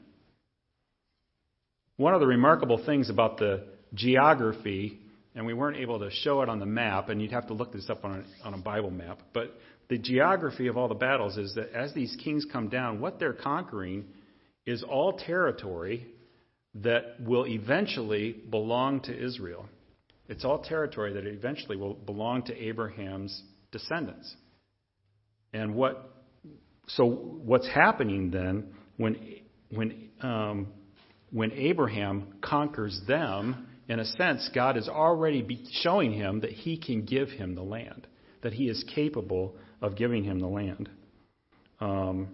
One 1.97 2.15
of 2.15 2.21
the 2.21 2.27
remarkable 2.27 2.85
things 2.85 3.11
about 3.11 3.39
the 3.39 3.65
geography, 3.95 5.01
and 5.35 5.47
we 5.47 5.55
weren't 5.55 5.79
able 5.79 5.99
to 6.01 6.11
show 6.11 6.43
it 6.43 6.49
on 6.49 6.61
the 6.61 6.67
map, 6.67 7.09
and 7.09 7.21
you'd 7.21 7.33
have 7.33 7.49
to 7.49 7.55
look 7.55 7.73
this 7.73 7.89
up 7.89 8.05
on 8.05 8.25
a, 8.43 8.47
on 8.47 8.55
a 8.55 8.59
Bible 8.59 8.91
map, 8.91 9.21
but 9.33 9.55
the 9.89 9.99
geography 9.99 10.67
of 10.67 10.77
all 10.77 10.89
the 10.89 10.95
battles 10.95 11.39
is 11.39 11.55
that 11.55 11.73
as 11.73 11.95
these 11.95 12.15
kings 12.23 12.45
come 12.53 12.69
down, 12.69 13.01
what 13.01 13.19
they're 13.19 13.33
conquering 13.33 14.05
is 14.67 14.83
all 14.83 15.15
territory 15.15 16.07
that 16.75 17.17
will 17.21 17.47
eventually 17.47 18.33
belong 18.51 19.01
to 19.01 19.19
Israel. 19.19 19.67
It's 20.29 20.45
all 20.45 20.59
territory 20.59 21.15
that 21.15 21.27
eventually 21.27 21.77
will 21.77 21.95
belong 21.95 22.43
to 22.45 22.55
Abraham's 22.57 23.43
descendants. 23.73 24.37
And 25.53 25.75
what 25.75 26.11
so 26.89 27.07
what's 27.07 27.69
happening 27.69 28.31
then 28.31 28.73
when 28.97 29.17
when 29.71 30.09
um, 30.23 30.69
when 31.31 31.53
Abraham 31.53 32.35
conquers 32.41 33.01
them, 33.07 33.67
in 33.89 34.01
a 34.01 34.05
sense, 34.05 34.49
God 34.55 34.77
is 34.77 34.89
already 34.89 35.67
showing 35.83 36.13
him 36.13 36.41
that 36.41 36.51
he 36.51 36.79
can 36.79 37.05
give 37.05 37.29
him 37.29 37.55
the 37.55 37.63
land, 37.63 38.07
that 38.43 38.53
he 38.53 38.69
is 38.69 38.85
capable 38.95 39.57
of 39.81 39.97
giving 39.97 40.25
him 40.25 40.41
the 40.41 40.47
land. 40.47 40.89
Um, 41.81 42.29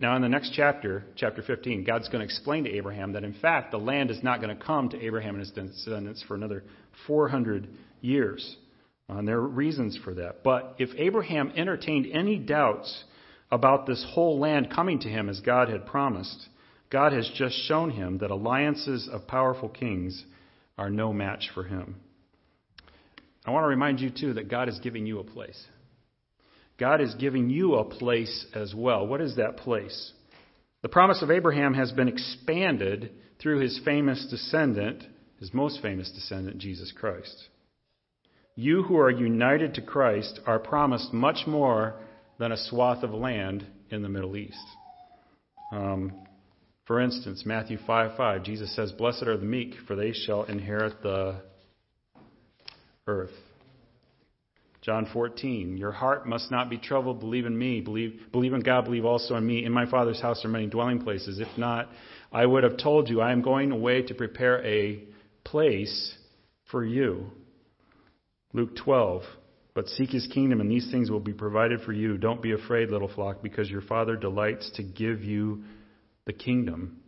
now, 0.00 0.16
in 0.16 0.22
the 0.22 0.28
next 0.28 0.52
chapter, 0.54 1.04
chapter 1.14 1.42
15, 1.42 1.84
God's 1.84 2.08
going 2.08 2.20
to 2.20 2.24
explain 2.24 2.64
to 2.64 2.70
Abraham 2.70 3.12
that, 3.12 3.22
in 3.22 3.34
fact, 3.34 3.70
the 3.70 3.78
land 3.78 4.10
is 4.10 4.22
not 4.22 4.40
going 4.40 4.56
to 4.56 4.62
come 4.62 4.88
to 4.88 5.00
Abraham 5.00 5.36
and 5.36 5.40
his 5.40 5.52
descendants 5.52 6.24
for 6.26 6.34
another 6.34 6.64
400 7.06 7.68
years. 8.00 8.56
Uh, 9.08 9.18
and 9.18 9.28
there 9.28 9.38
are 9.38 9.48
reasons 9.48 9.98
for 10.02 10.14
that. 10.14 10.42
But 10.42 10.76
if 10.78 10.90
Abraham 10.96 11.52
entertained 11.56 12.06
any 12.12 12.38
doubts 12.38 13.04
about 13.50 13.86
this 13.86 14.04
whole 14.12 14.38
land 14.38 14.70
coming 14.70 15.00
to 15.00 15.08
him 15.08 15.28
as 15.28 15.40
God 15.40 15.68
had 15.68 15.86
promised, 15.86 16.48
God 16.90 17.12
has 17.12 17.30
just 17.34 17.54
shown 17.66 17.90
him 17.90 18.18
that 18.18 18.30
alliances 18.30 19.08
of 19.10 19.26
powerful 19.26 19.68
kings 19.68 20.24
are 20.78 20.90
no 20.90 21.12
match 21.12 21.50
for 21.54 21.64
him. 21.64 21.96
I 23.44 23.50
want 23.50 23.64
to 23.64 23.68
remind 23.68 24.00
you, 24.00 24.10
too, 24.10 24.34
that 24.34 24.48
God 24.48 24.68
is 24.68 24.78
giving 24.80 25.06
you 25.06 25.18
a 25.18 25.24
place. 25.24 25.60
God 26.78 27.00
is 27.00 27.14
giving 27.14 27.50
you 27.50 27.74
a 27.74 27.84
place 27.84 28.46
as 28.54 28.74
well. 28.74 29.06
What 29.06 29.20
is 29.20 29.36
that 29.36 29.56
place? 29.56 30.12
The 30.82 30.88
promise 30.88 31.22
of 31.22 31.30
Abraham 31.30 31.74
has 31.74 31.92
been 31.92 32.08
expanded 32.08 33.12
through 33.38 33.60
his 33.60 33.80
famous 33.84 34.26
descendant, 34.30 35.04
his 35.38 35.52
most 35.52 35.80
famous 35.82 36.10
descendant, 36.10 36.58
Jesus 36.58 36.92
Christ. 36.92 37.48
You 38.54 38.82
who 38.82 38.98
are 38.98 39.10
united 39.10 39.74
to 39.74 39.82
Christ 39.82 40.40
are 40.46 40.58
promised 40.58 41.12
much 41.12 41.46
more 41.46 41.94
than 42.38 42.52
a 42.52 42.56
swath 42.56 43.02
of 43.02 43.10
land 43.12 43.66
in 43.90 44.02
the 44.02 44.08
Middle 44.08 44.36
East. 44.36 44.58
Um, 45.72 46.12
for 46.86 47.00
instance, 47.00 47.44
Matthew 47.46 47.78
5 47.86 48.16
5, 48.16 48.42
Jesus 48.42 48.74
says, 48.74 48.92
Blessed 48.92 49.22
are 49.24 49.36
the 49.38 49.46
meek, 49.46 49.74
for 49.86 49.96
they 49.96 50.12
shall 50.12 50.44
inherit 50.44 51.02
the 51.02 51.40
earth. 53.06 53.30
John 54.82 55.06
14, 55.12 55.76
your 55.76 55.92
heart 55.92 56.26
must 56.26 56.50
not 56.50 56.68
be 56.68 56.76
troubled. 56.76 57.20
Believe 57.20 57.46
in 57.46 57.56
me. 57.56 57.80
Believe, 57.80 58.20
believe 58.32 58.52
in 58.52 58.60
God. 58.60 58.84
Believe 58.84 59.04
also 59.04 59.36
in 59.36 59.46
me. 59.46 59.64
In 59.64 59.72
my 59.72 59.88
Father's 59.88 60.20
house 60.20 60.44
are 60.44 60.48
many 60.48 60.66
dwelling 60.66 61.00
places. 61.00 61.38
If 61.38 61.56
not, 61.56 61.88
I 62.32 62.44
would 62.44 62.64
have 62.64 62.76
told 62.76 63.08
you, 63.08 63.20
I 63.20 63.30
am 63.30 63.42
going 63.42 63.70
away 63.70 64.02
to 64.02 64.14
prepare 64.14 64.62
a 64.66 65.04
place 65.44 66.14
for 66.70 66.84
you. 66.84 67.30
Luke 68.52 68.76
12, 68.76 69.22
but 69.74 69.88
seek 69.88 70.10
his 70.10 70.26
kingdom, 70.26 70.60
and 70.60 70.70
these 70.70 70.90
things 70.90 71.10
will 71.10 71.20
be 71.20 71.32
provided 71.32 71.80
for 71.80 71.92
you. 71.92 72.18
Don't 72.18 72.42
be 72.42 72.52
afraid, 72.52 72.90
little 72.90 73.08
flock, 73.08 73.42
because 73.42 73.70
your 73.70 73.80
Father 73.80 74.16
delights 74.16 74.70
to 74.76 74.82
give 74.82 75.22
you 75.22 75.62
the 76.26 76.32
kingdom. 76.32 76.98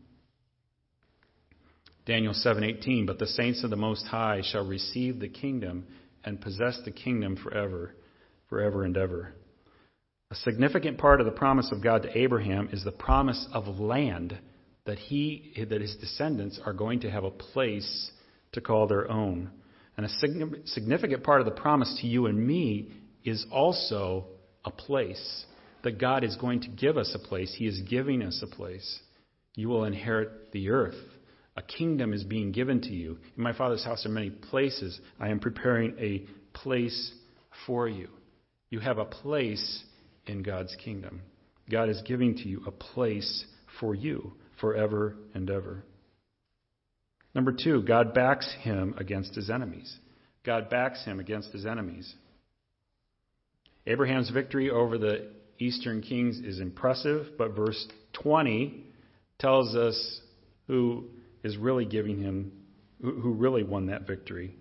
Daniel 2.07 2.35
7:18 2.35 3.07
But 3.07 3.19
the 3.19 3.27
saints 3.27 3.65
of 3.65 3.71
the 3.71 3.77
most 3.77 4.07
high 4.07 4.43
shall 4.43 4.67
receive 4.67 5.21
the 5.21 5.29
kingdom 5.29 5.87
and 6.25 6.41
possess 6.41 6.81
the 6.85 6.91
kingdom 6.91 7.37
forever 7.37 7.95
forever 8.49 8.85
and 8.85 8.97
ever. 8.97 9.35
A 10.31 10.35
significant 10.37 10.99
part 10.99 11.21
of 11.21 11.27
the 11.27 11.33
promise 11.33 11.71
of 11.73 11.83
God 11.83 12.03
to 12.03 12.19
Abraham 12.19 12.69
is 12.73 12.85
the 12.85 12.93
promise 12.93 13.47
of 13.53 13.67
land 13.81 14.39
that 14.85 14.99
he 14.99 15.53
that 15.69 15.81
his 15.81 15.97
descendants 15.97 16.61
are 16.65 16.73
going 16.73 17.01
to 17.01 17.11
have 17.11 17.25
a 17.25 17.31
place 17.31 18.11
to 18.53 18.61
call 18.61 18.87
their 18.87 19.11
own. 19.11 19.51
And 19.97 20.07
a 20.07 20.65
significant 20.67 21.23
part 21.23 21.41
of 21.41 21.45
the 21.45 21.53
promise 21.53 21.99
to 22.01 22.07
you 22.07 22.27
and 22.27 22.47
me 22.47 22.91
is 23.25 23.47
also 23.51 24.27
a 24.65 24.71
place 24.71 25.45
that 25.83 26.01
God 26.01 26.25
is 26.25 26.37
going 26.37 26.63
to 26.63 26.69
give 26.69 26.97
us 26.97 27.15
a 27.15 27.19
place. 27.19 27.55
He 27.57 27.67
is 27.67 27.81
giving 27.89 28.23
us 28.23 28.43
a 28.43 28.47
place. 28.55 29.01
You 29.55 29.69
will 29.69 29.85
inherit 29.85 30.53
the 30.53 30.71
earth. 30.71 30.97
A 31.57 31.63
kingdom 31.63 32.13
is 32.13 32.25
being 32.25 32.51
given 32.51 32.81
to 32.81 32.93
you. 32.93 33.19
In 33.37 33.43
my 33.43 33.53
Father's 33.53 33.85
house 33.85 34.05
are 34.05 34.09
many 34.09 34.31
places. 34.31 34.99
I 35.21 35.29
am 35.29 35.39
preparing 35.39 35.95
a 36.01 36.25
place 36.59 37.13
for 37.67 37.89
you. 37.89 38.09
You 38.71 38.81
have 38.81 38.99
a 38.99 39.05
place 39.05 39.85
in 40.27 40.43
God's 40.43 40.75
kingdom. 40.85 41.21
God 41.71 41.89
is 41.89 42.03
giving 42.05 42.35
to 42.39 42.49
you 42.49 42.63
a 42.67 42.73
place 42.73 43.45
for 43.79 43.95
you 43.95 44.33
forever 44.61 45.15
and 45.35 45.49
ever. 45.49 45.85
Number 47.35 47.53
two, 47.53 47.83
God 47.83 48.15
backs 48.15 48.53
him 48.61 48.95
against 48.99 49.35
his 49.35 49.51
enemies. 49.51 49.97
God 50.45 50.71
backs 50.71 51.05
him 51.05 51.21
against 51.21 51.53
his 51.53 51.67
enemies. 51.67 52.15
Abraham's 53.87 54.31
victory 54.31 54.71
over 54.71 54.99
the 54.99 55.31
eastern 55.59 56.01
kings 56.01 56.39
is 56.39 56.61
impressive, 56.61 57.27
but 57.37 57.57
verse 57.57 57.87
20 58.15 58.85
tells 59.39 59.75
us 59.75 60.21
who 60.67 61.07
is 61.43 61.57
really 61.57 61.85
giving 61.85 62.21
him, 62.21 62.53
who 63.03 63.33
really 63.33 63.63
won 63.63 63.87
that 63.87 64.07
victory. 64.07 64.57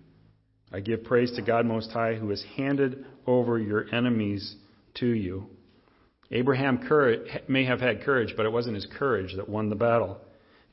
I 0.72 0.80
give 0.80 1.04
praise 1.04 1.32
to 1.36 1.42
God 1.42 1.66
Most 1.66 1.90
High, 1.92 2.14
who 2.14 2.30
has 2.30 2.44
handed 2.56 3.04
over 3.26 3.58
your 3.58 3.86
enemies 3.94 4.56
to 4.94 5.06
you. 5.06 5.46
Abraham 6.30 6.80
may 7.48 7.64
have 7.64 7.80
had 7.80 8.02
courage, 8.02 8.34
but 8.36 8.44
it 8.44 8.52
wasn't 8.52 8.74
his 8.74 8.86
courage 8.98 9.36
that 9.36 9.48
won 9.48 9.68
the 9.68 9.76
battle. 9.76 10.18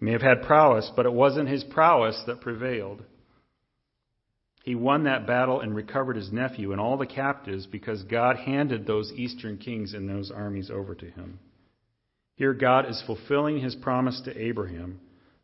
He 0.02 0.06
may 0.06 0.14
have 0.14 0.22
had 0.24 0.42
prowess, 0.42 0.92
but 0.96 1.06
it 1.06 1.14
wasn't 1.14 1.48
his 1.48 1.64
prowess 1.64 2.24
that 2.26 2.42
prevailed. 2.42 3.04
He 4.64 4.74
won 4.74 5.04
that 5.04 5.28
battle 5.28 5.62
and 5.62 5.76
recovered 5.76 6.16
his 6.16 6.32
nephew 6.32 6.72
and 6.72 6.82
all 6.82 6.98
the 6.98 7.06
captives 7.06 7.68
because 7.68 8.02
God 8.04 8.38
handed 8.38 8.88
those 8.88 9.12
eastern 9.12 9.60
kings 9.60 9.94
and 9.94 10.10
those 10.10 10.32
armies 10.32 10.72
over 10.72 10.96
to 10.96 11.06
him. 11.06 11.40
Here, 12.36 12.54
God 12.56 12.90
is 12.90 13.04
fulfilling 13.06 13.60
his 13.60 13.76
promise 13.76 14.20
to 14.26 14.36
Abraham. 14.36 15.00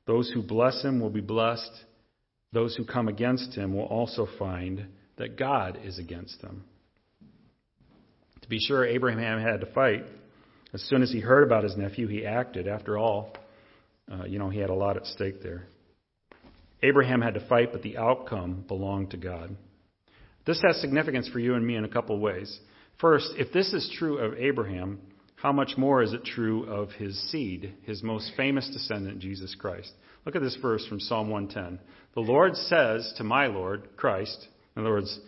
Those 0.08 0.32
who 0.32 0.41
bless 0.41 0.84
him 0.84 1.00
will 1.00 1.12
be 1.12 1.22
blessed. 1.22 1.84
Those 2.52 2.76
who 2.76 2.84
come 2.84 3.08
against 3.08 3.54
him 3.54 3.76
will 3.76 3.86
also 3.86 4.28
find 4.39 4.88
that 5.17 5.38
God 5.38 5.78
is 5.84 6.00
against 6.00 6.41
them. 6.41 6.63
To 8.41 8.50
be 8.50 8.60
sure, 8.60 8.84
Abraham 8.84 9.39
had 9.39 9.60
to 9.60 9.72
fight. 9.72 10.04
As 10.74 10.82
soon 10.82 11.04
as 11.04 11.12
he 11.12 11.20
heard 11.20 11.43
about 11.43 11.63
his 11.63 11.78
nephew, 11.78 12.08
he 12.08 12.26
acted. 12.26 12.67
After 12.67 12.98
all, 12.98 13.36
uh, 14.12 14.26
you 14.26 14.39
know, 14.39 14.50
he 14.50 14.60
had 14.60 14.70
a 14.70 14.76
lot 14.76 14.98
at 14.98 15.06
stake 15.06 15.41
there. 15.41 15.67
Abraham 16.84 17.22
had 17.22 17.34
to 17.34 17.48
fight, 17.48 17.72
but 17.72 17.82
the 17.82 17.98
outcome 17.98 18.63
belonged 18.67 19.12
to 19.12 19.17
God. 19.17 19.56
This 20.46 20.62
has 20.65 20.80
significance 20.80 21.28
for 21.28 21.39
you 21.39 21.56
and 21.56 21.65
me 21.65 21.76
in 21.76 21.84
a 21.84 21.89
couple 21.89 22.15
of 22.15 22.22
ways. 22.22 22.60
First, 23.02 23.34
if 23.38 23.52
this 23.52 23.74
is 23.74 23.93
true 23.98 24.17
of 24.17 24.38
Abraham, 24.38 25.00
how 25.36 25.52
much 25.52 25.74
more 25.78 26.02
is 26.02 26.13
it 26.13 26.24
true 26.24 26.63
of 26.65 26.91
his 26.91 27.20
seed, 27.32 27.74
his 27.84 28.02
most 28.02 28.32
famous 28.38 28.70
descendant, 28.72 29.20
Jesus 29.20 29.56
Christ? 29.56 29.91
Look 30.26 30.36
at 30.36 30.41
this 30.41 30.58
verse 30.62 30.86
from 30.88 31.00
Psalm 31.00 31.30
110. 31.30 31.80
The 32.15 32.22
Lord 32.22 32.56
says 32.56 33.13
to 33.17 33.24
my 33.24 33.48
Lord, 33.48 33.89
Christ, 33.98 34.48
in 34.76 34.82
other 34.82 34.91
words, 34.91 35.20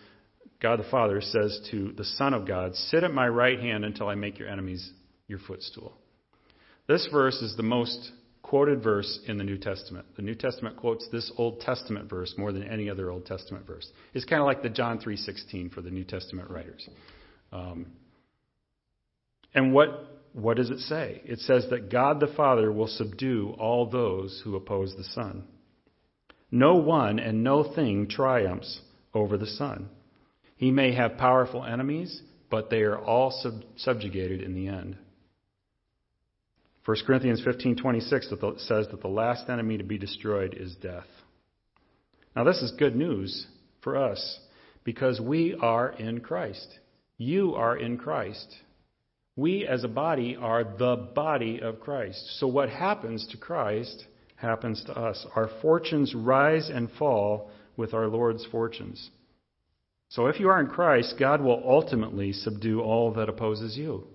God 0.62 0.80
the 0.80 0.90
Father 0.90 1.22
says 1.22 1.62
to 1.72 1.94
the 1.96 2.04
Son 2.04 2.34
of 2.34 2.48
God, 2.48 2.76
Sit 2.76 3.04
at 3.04 3.14
my 3.14 3.28
right 3.28 3.60
hand 3.60 3.86
until 3.86 4.08
I 4.08 4.16
make 4.16 4.40
your 4.40 4.50
enemies 4.50 4.92
your 5.28 5.40
footstool. 5.40 5.94
This 6.88 7.08
verse 7.12 7.36
is 7.42 7.56
the 7.56 7.64
most 7.64 8.12
quoted 8.42 8.82
verse 8.82 9.20
in 9.28 9.38
the 9.38 9.44
New 9.44 9.58
Testament. 9.58 10.06
The 10.16 10.22
New 10.22 10.36
Testament 10.36 10.78
quotes 10.78 11.08
this 11.10 11.32
Old 11.38 11.62
Testament 11.62 12.10
verse 12.10 12.34
more 12.38 12.52
than 12.52 12.64
any 12.64 12.90
other 12.90 13.12
Old 13.12 13.26
Testament 13.26 13.68
verse. 13.68 13.88
It's 14.14 14.26
kind 14.26 14.42
of 14.42 14.46
like 14.46 14.62
the 14.62 14.70
John 14.70 15.00
3:16 15.00 15.70
for 15.70 15.82
the 15.82 15.92
New 15.92 16.04
Testament 16.04 16.50
writers. 16.50 16.88
Um, 17.52 17.88
and 19.54 19.74
what 19.74 20.06
what 20.34 20.58
does 20.58 20.70
it 20.70 20.80
say? 20.80 21.22
It 21.26 21.40
says 21.40 21.68
that 21.70 21.90
God 21.90 22.20
the 22.20 22.28
Father 22.28 22.72
will 22.72 22.88
subdue 22.88 23.56
all 23.58 23.88
those 23.88 24.42
who 24.44 24.56
oppose 24.56 24.96
the 24.96 25.04
Son. 25.04 25.44
No 26.52 26.76
one 26.76 27.20
and 27.20 27.44
no 27.44 27.64
thing 27.64 28.08
triumphs 28.08 28.80
over 29.14 29.38
the 29.38 29.48
Son. 29.48 29.90
He 30.56 30.72
may 30.72 30.94
have 30.94 31.18
powerful 31.18 31.64
enemies, 31.64 32.22
but 32.50 32.70
they 32.70 32.82
are 32.82 32.98
all 32.98 33.32
sub- 33.32 33.64
subjugated 33.78 34.42
in 34.42 34.54
the 34.54 34.68
end. 34.68 34.98
1 36.90 36.98
Corinthians 37.06 37.40
15:26 37.46 38.62
says 38.62 38.88
that 38.88 39.00
the 39.00 39.08
last 39.08 39.48
enemy 39.48 39.78
to 39.78 39.84
be 39.84 40.00
destroyed 40.00 40.56
is 40.56 40.74
death. 40.78 41.06
Now 42.36 42.44
this 42.44 42.64
is 42.64 42.72
good 42.72 42.96
news 42.96 43.46
for 43.82 43.96
us 43.96 44.40
because 44.84 45.22
we 45.22 45.54
are 45.54 45.90
in 45.90 46.20
Christ. 46.20 46.80
You 47.16 47.54
are 47.54 47.78
in 47.78 48.00
Christ. 48.00 48.58
We 49.36 49.68
as 49.68 49.84
a 49.84 49.88
body 49.88 50.36
are 50.36 50.64
the 50.64 50.96
body 51.14 51.60
of 51.62 51.80
Christ. 51.80 52.40
So 52.40 52.48
what 52.48 52.70
happens 52.70 53.28
to 53.28 53.38
Christ 53.38 54.06
happens 54.38 54.84
to 54.86 54.98
us. 54.98 55.28
Our 55.36 55.48
fortunes 55.62 56.16
rise 56.16 56.72
and 56.72 56.90
fall 56.94 57.52
with 57.78 57.94
our 57.94 58.08
Lord's 58.08 58.48
fortunes. 58.48 59.12
So 60.08 60.26
if 60.26 60.40
you 60.40 60.50
are 60.50 60.60
in 60.60 60.66
Christ, 60.66 61.20
God 61.20 61.40
will 61.40 61.62
ultimately 61.64 62.34
subdue 62.34 62.82
all 62.82 63.14
that 63.14 63.30
opposes 63.30 63.78
you. 63.78 64.08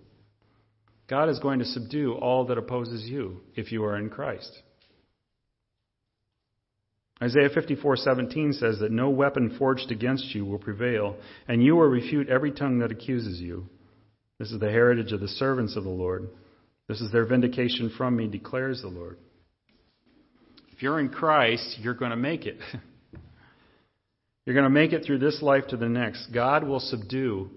God 1.09 1.29
is 1.29 1.39
going 1.39 1.59
to 1.59 1.65
subdue 1.65 2.15
all 2.15 2.47
that 2.47 2.59
opposes 2.59 3.05
you 3.05 3.41
if 3.55 3.73
you 3.73 3.85
are 3.85 3.97
in 3.97 4.09
Christ. 4.09 4.63
Isaiah 7.23 7.49
54:17 7.49 8.55
says 8.55 8.81
that 8.81 8.91
no 8.91 9.11
weapon 9.11 9.57
forged 9.59 9.91
against 9.91 10.35
you 10.35 10.45
will 10.45 10.59
prevail, 10.59 11.17
and 11.47 11.63
you 11.63 11.77
will 11.77 11.87
refute 11.87 12.29
every 12.29 12.51
tongue 12.51 12.81
that 12.81 12.91
accuses 12.91 13.41
you. 13.41 13.69
This 14.39 14.51
is 14.51 14.59
the 14.59 14.71
heritage 14.71 15.13
of 15.13 15.21
the 15.21 15.29
servants 15.29 15.77
of 15.77 15.85
the 15.85 15.91
Lord. 15.91 16.29
This 16.89 17.01
is 17.01 17.13
their 17.13 17.25
vindication 17.25 17.91
from 17.97 18.17
me, 18.17 18.27
declares 18.27 18.83
the 18.83 18.89
Lord. 18.89 19.19
If 20.73 20.83
you're 20.83 20.99
in 20.99 21.09
Christ, 21.09 21.79
you're 21.81 21.95
going 21.95 22.11
to 22.11 22.17
make 22.17 22.47
it. 22.47 22.59
you're 24.45 24.55
going 24.55 24.65
to 24.65 24.71
make 24.71 24.93
it 24.93 25.05
through 25.05 25.19
this 25.19 25.41
life 25.41 25.69
to 25.69 25.77
the 25.77 25.89
next. 25.89 26.33
God 26.33 26.65
will 26.65 26.81
subdue 26.81 27.49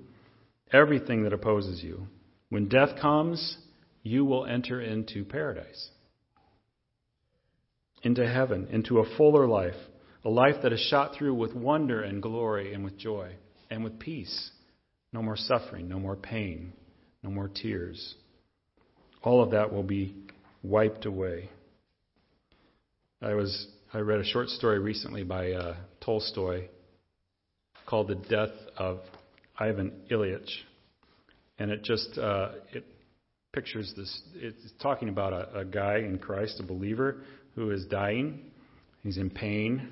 everything 0.71 1.23
that 1.23 1.33
opposes 1.33 1.83
you. 1.83 2.07
When 2.49 2.69
death 2.69 2.99
comes, 3.01 3.57
you 4.03 4.23
will 4.25 4.45
enter 4.45 4.81
into 4.81 5.25
paradise, 5.25 5.89
into 8.03 8.27
heaven, 8.27 8.67
into 8.71 8.99
a 8.99 9.17
fuller 9.17 9.47
life, 9.47 9.75
a 10.23 10.29
life 10.29 10.55
that 10.63 10.73
is 10.73 10.79
shot 10.79 11.15
through 11.15 11.35
with 11.35 11.53
wonder 11.53 12.01
and 12.01 12.21
glory 12.21 12.73
and 12.73 12.83
with 12.83 12.97
joy. 12.97 13.35
and 13.69 13.83
with 13.83 13.99
peace. 13.99 14.51
No 15.13 15.21
more 15.21 15.35
suffering, 15.37 15.87
no 15.87 15.99
more 15.99 16.15
pain, 16.15 16.73
no 17.23 17.29
more 17.29 17.49
tears. 17.49 18.15
All 19.23 19.41
of 19.41 19.51
that 19.51 19.73
will 19.73 19.83
be 19.83 20.15
wiped 20.63 21.05
away. 21.05 21.49
I 23.21 23.33
was 23.33 23.67
I 23.93 23.99
read 23.99 24.19
a 24.19 24.25
short 24.25 24.49
story 24.49 24.79
recently 24.79 25.23
by 25.23 25.51
uh, 25.51 25.75
Tolstoy 26.01 26.67
called 27.85 28.09
"The 28.09 28.15
Death 28.15 28.55
of 28.77 28.99
Ivan 29.57 29.91
Ilyich," 30.11 30.49
and 31.59 31.71
it 31.71 31.83
just 31.83 32.17
uh, 32.17 32.49
it 32.73 32.85
pictures 33.53 33.93
this. 33.97 34.21
It's 34.35 34.71
talking 34.81 35.09
about 35.09 35.33
a, 35.33 35.59
a 35.59 35.65
guy 35.65 35.97
in 35.97 36.19
Christ, 36.19 36.59
a 36.59 36.63
believer, 36.63 37.23
who 37.55 37.71
is 37.71 37.85
dying. 37.85 38.51
He's 39.03 39.17
in 39.17 39.29
pain, 39.29 39.91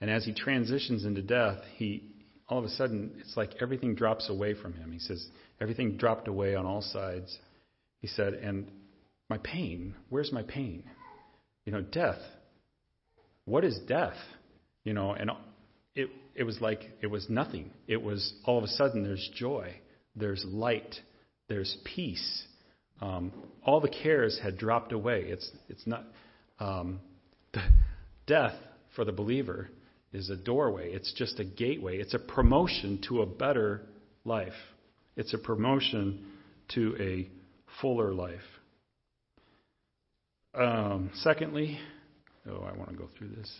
and 0.00 0.10
as 0.10 0.24
he 0.24 0.34
transitions 0.34 1.04
into 1.04 1.22
death, 1.22 1.58
he 1.76 2.02
all 2.48 2.58
of 2.58 2.64
a 2.64 2.70
sudden 2.70 3.12
it's 3.20 3.36
like 3.36 3.54
everything 3.60 3.94
drops 3.94 4.28
away 4.30 4.54
from 4.54 4.72
him. 4.74 4.92
He 4.92 4.98
says 4.98 5.26
everything 5.60 5.96
dropped 5.96 6.28
away 6.28 6.54
on 6.54 6.66
all 6.66 6.82
sides. 6.82 7.36
He 8.00 8.06
said, 8.06 8.34
and 8.34 8.70
my 9.28 9.38
pain, 9.38 9.94
where's 10.08 10.32
my 10.32 10.42
pain? 10.42 10.84
You 11.64 11.72
know, 11.72 11.80
death. 11.82 12.20
What 13.44 13.64
is 13.64 13.78
death? 13.86 14.16
You 14.84 14.94
know, 14.94 15.12
and 15.12 15.30
it 15.94 16.08
it 16.34 16.44
was 16.44 16.60
like 16.60 16.80
it 17.02 17.08
was 17.08 17.28
nothing. 17.28 17.70
It 17.86 18.00
was 18.02 18.32
all 18.44 18.58
of 18.58 18.64
a 18.64 18.68
sudden 18.68 19.02
there's 19.02 19.30
joy, 19.34 19.74
there's 20.18 20.44
light, 20.46 20.94
there's 21.48 21.76
peace. 21.84 22.44
Um, 23.00 23.32
all 23.64 23.80
the 23.80 23.88
cares 23.88 24.38
had 24.42 24.58
dropped 24.58 24.92
away. 24.92 25.24
It's 25.26 25.50
it's 25.68 25.86
not 25.86 26.04
um, 26.58 27.00
death 28.26 28.54
for 28.96 29.04
the 29.04 29.12
believer 29.12 29.68
is 30.12 30.30
a 30.30 30.36
doorway. 30.36 30.92
It's 30.92 31.12
just 31.12 31.38
a 31.38 31.44
gateway. 31.44 31.98
It's 31.98 32.14
a 32.14 32.18
promotion 32.18 33.00
to 33.08 33.22
a 33.22 33.26
better 33.26 33.82
life. 34.24 34.52
It's 35.16 35.34
a 35.34 35.38
promotion 35.38 36.24
to 36.74 36.96
a 36.98 37.28
fuller 37.80 38.12
life. 38.14 38.40
Um, 40.54 41.10
secondly, 41.14 41.78
oh, 42.48 42.64
I 42.64 42.76
want 42.76 42.90
to 42.90 42.96
go 42.96 43.08
through 43.18 43.28
this. 43.36 43.52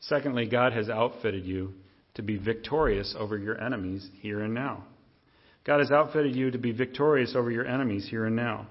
Secondly, 0.00 0.46
God 0.46 0.72
has 0.72 0.88
outfitted 0.88 1.44
you 1.44 1.72
to 2.14 2.22
be 2.22 2.36
victorious 2.36 3.14
over 3.18 3.36
your 3.36 3.60
enemies 3.60 4.08
here 4.20 4.40
and 4.40 4.54
now. 4.54 4.84
God 5.66 5.80
has 5.80 5.90
outfitted 5.90 6.36
you 6.36 6.52
to 6.52 6.58
be 6.58 6.70
victorious 6.70 7.34
over 7.34 7.50
your 7.50 7.66
enemies 7.66 8.06
here 8.08 8.24
and 8.24 8.36
now. 8.36 8.68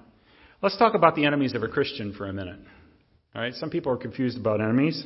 Let's 0.62 0.78
talk 0.78 0.94
about 0.94 1.14
the 1.14 1.26
enemies 1.26 1.54
of 1.54 1.62
a 1.62 1.68
Christian 1.68 2.14
for 2.14 2.26
a 2.26 2.32
minute. 2.32 2.58
All 3.34 3.42
right, 3.42 3.52
some 3.52 3.68
people 3.68 3.92
are 3.92 3.98
confused 3.98 4.38
about 4.38 4.62
enemies. 4.62 5.04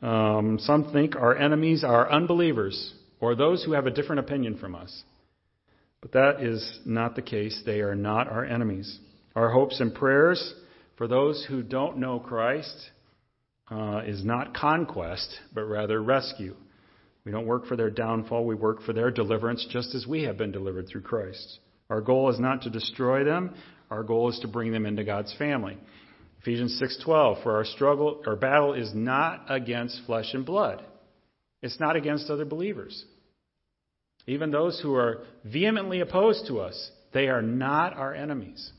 Um, 0.00 0.58
some 0.60 0.92
think 0.92 1.16
our 1.16 1.36
enemies 1.36 1.82
are 1.82 2.10
unbelievers 2.10 2.94
or 3.18 3.34
those 3.34 3.64
who 3.64 3.72
have 3.72 3.86
a 3.86 3.90
different 3.90 4.20
opinion 4.20 4.58
from 4.58 4.76
us. 4.76 5.02
But 6.00 6.12
that 6.12 6.40
is 6.40 6.80
not 6.84 7.16
the 7.16 7.22
case. 7.22 7.60
They 7.66 7.80
are 7.80 7.96
not 7.96 8.28
our 8.28 8.44
enemies. 8.44 9.00
Our 9.34 9.50
hopes 9.50 9.80
and 9.80 9.92
prayers 9.92 10.54
for 10.96 11.08
those 11.08 11.44
who 11.48 11.64
don't 11.64 11.98
know 11.98 12.20
Christ 12.20 12.76
uh, 13.68 14.02
is 14.06 14.24
not 14.24 14.54
conquest, 14.54 15.28
but 15.52 15.64
rather 15.64 16.00
rescue. 16.00 16.54
We 17.24 17.30
don't 17.30 17.46
work 17.46 17.66
for 17.66 17.76
their 17.76 17.90
downfall, 17.90 18.44
we 18.44 18.54
work 18.54 18.82
for 18.82 18.92
their 18.92 19.10
deliverance, 19.10 19.66
just 19.70 19.94
as 19.94 20.06
we 20.06 20.24
have 20.24 20.36
been 20.36 20.50
delivered 20.50 20.88
through 20.88 21.02
Christ. 21.02 21.60
Our 21.88 22.00
goal 22.00 22.30
is 22.30 22.40
not 22.40 22.62
to 22.62 22.70
destroy 22.70 23.24
them, 23.24 23.54
our 23.90 24.02
goal 24.02 24.30
is 24.30 24.38
to 24.40 24.48
bring 24.48 24.72
them 24.72 24.86
into 24.86 25.04
God's 25.04 25.32
family. 25.34 25.76
Ephesians 26.40 26.80
6:12 26.80 27.42
for 27.44 27.56
our 27.56 27.64
struggle 27.64 28.20
our 28.26 28.34
battle 28.34 28.74
is 28.74 28.92
not 28.94 29.44
against 29.48 30.04
flesh 30.06 30.34
and 30.34 30.44
blood. 30.44 30.82
It's 31.62 31.78
not 31.78 31.94
against 31.94 32.30
other 32.30 32.44
believers. 32.44 33.04
Even 34.26 34.50
those 34.50 34.80
who 34.80 34.94
are 34.94 35.22
vehemently 35.44 36.00
opposed 36.00 36.46
to 36.46 36.58
us, 36.58 36.90
they 37.12 37.28
are 37.28 37.42
not 37.42 37.94
our 37.96 38.12
enemies. 38.12 38.72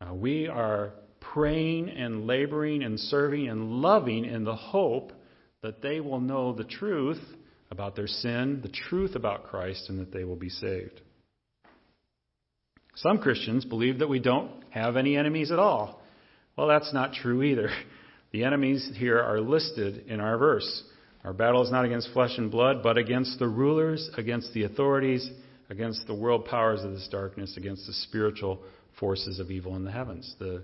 Uh, 0.00 0.14
we 0.14 0.46
are 0.46 0.92
praying 1.20 1.88
and 1.88 2.26
laboring 2.26 2.84
and 2.84 3.00
serving 3.00 3.48
and 3.48 3.80
loving 3.82 4.24
in 4.24 4.44
the 4.44 4.54
hope 4.54 5.12
that 5.62 5.82
they 5.82 6.00
will 6.00 6.20
know 6.20 6.52
the 6.52 6.64
truth 6.64 7.20
about 7.70 7.96
their 7.96 8.06
sin, 8.06 8.60
the 8.62 8.68
truth 8.68 9.14
about 9.14 9.44
Christ, 9.44 9.88
and 9.88 9.98
that 10.00 10.12
they 10.12 10.24
will 10.24 10.36
be 10.36 10.48
saved. 10.48 11.00
Some 12.96 13.18
Christians 13.18 13.64
believe 13.64 14.00
that 14.00 14.08
we 14.08 14.18
don't 14.18 14.50
have 14.70 14.96
any 14.96 15.16
enemies 15.16 15.52
at 15.52 15.58
all. 15.58 16.02
Well, 16.56 16.66
that's 16.66 16.92
not 16.92 17.14
true 17.14 17.42
either. 17.42 17.70
The 18.30 18.44
enemies 18.44 18.90
here 18.94 19.18
are 19.18 19.40
listed 19.40 20.04
in 20.06 20.20
our 20.20 20.36
verse. 20.36 20.82
Our 21.24 21.32
battle 21.32 21.62
is 21.62 21.70
not 21.70 21.86
against 21.86 22.12
flesh 22.12 22.36
and 22.36 22.50
blood, 22.50 22.82
but 22.82 22.98
against 22.98 23.38
the 23.38 23.48
rulers, 23.48 24.10
against 24.18 24.52
the 24.52 24.64
authorities, 24.64 25.26
against 25.70 26.06
the 26.06 26.14
world 26.14 26.44
powers 26.44 26.84
of 26.84 26.92
this 26.92 27.08
darkness, 27.10 27.56
against 27.56 27.86
the 27.86 27.94
spiritual 27.94 28.60
forces 29.00 29.38
of 29.38 29.50
evil 29.50 29.76
in 29.76 29.84
the 29.84 29.90
heavens. 29.90 30.34
The 30.38 30.62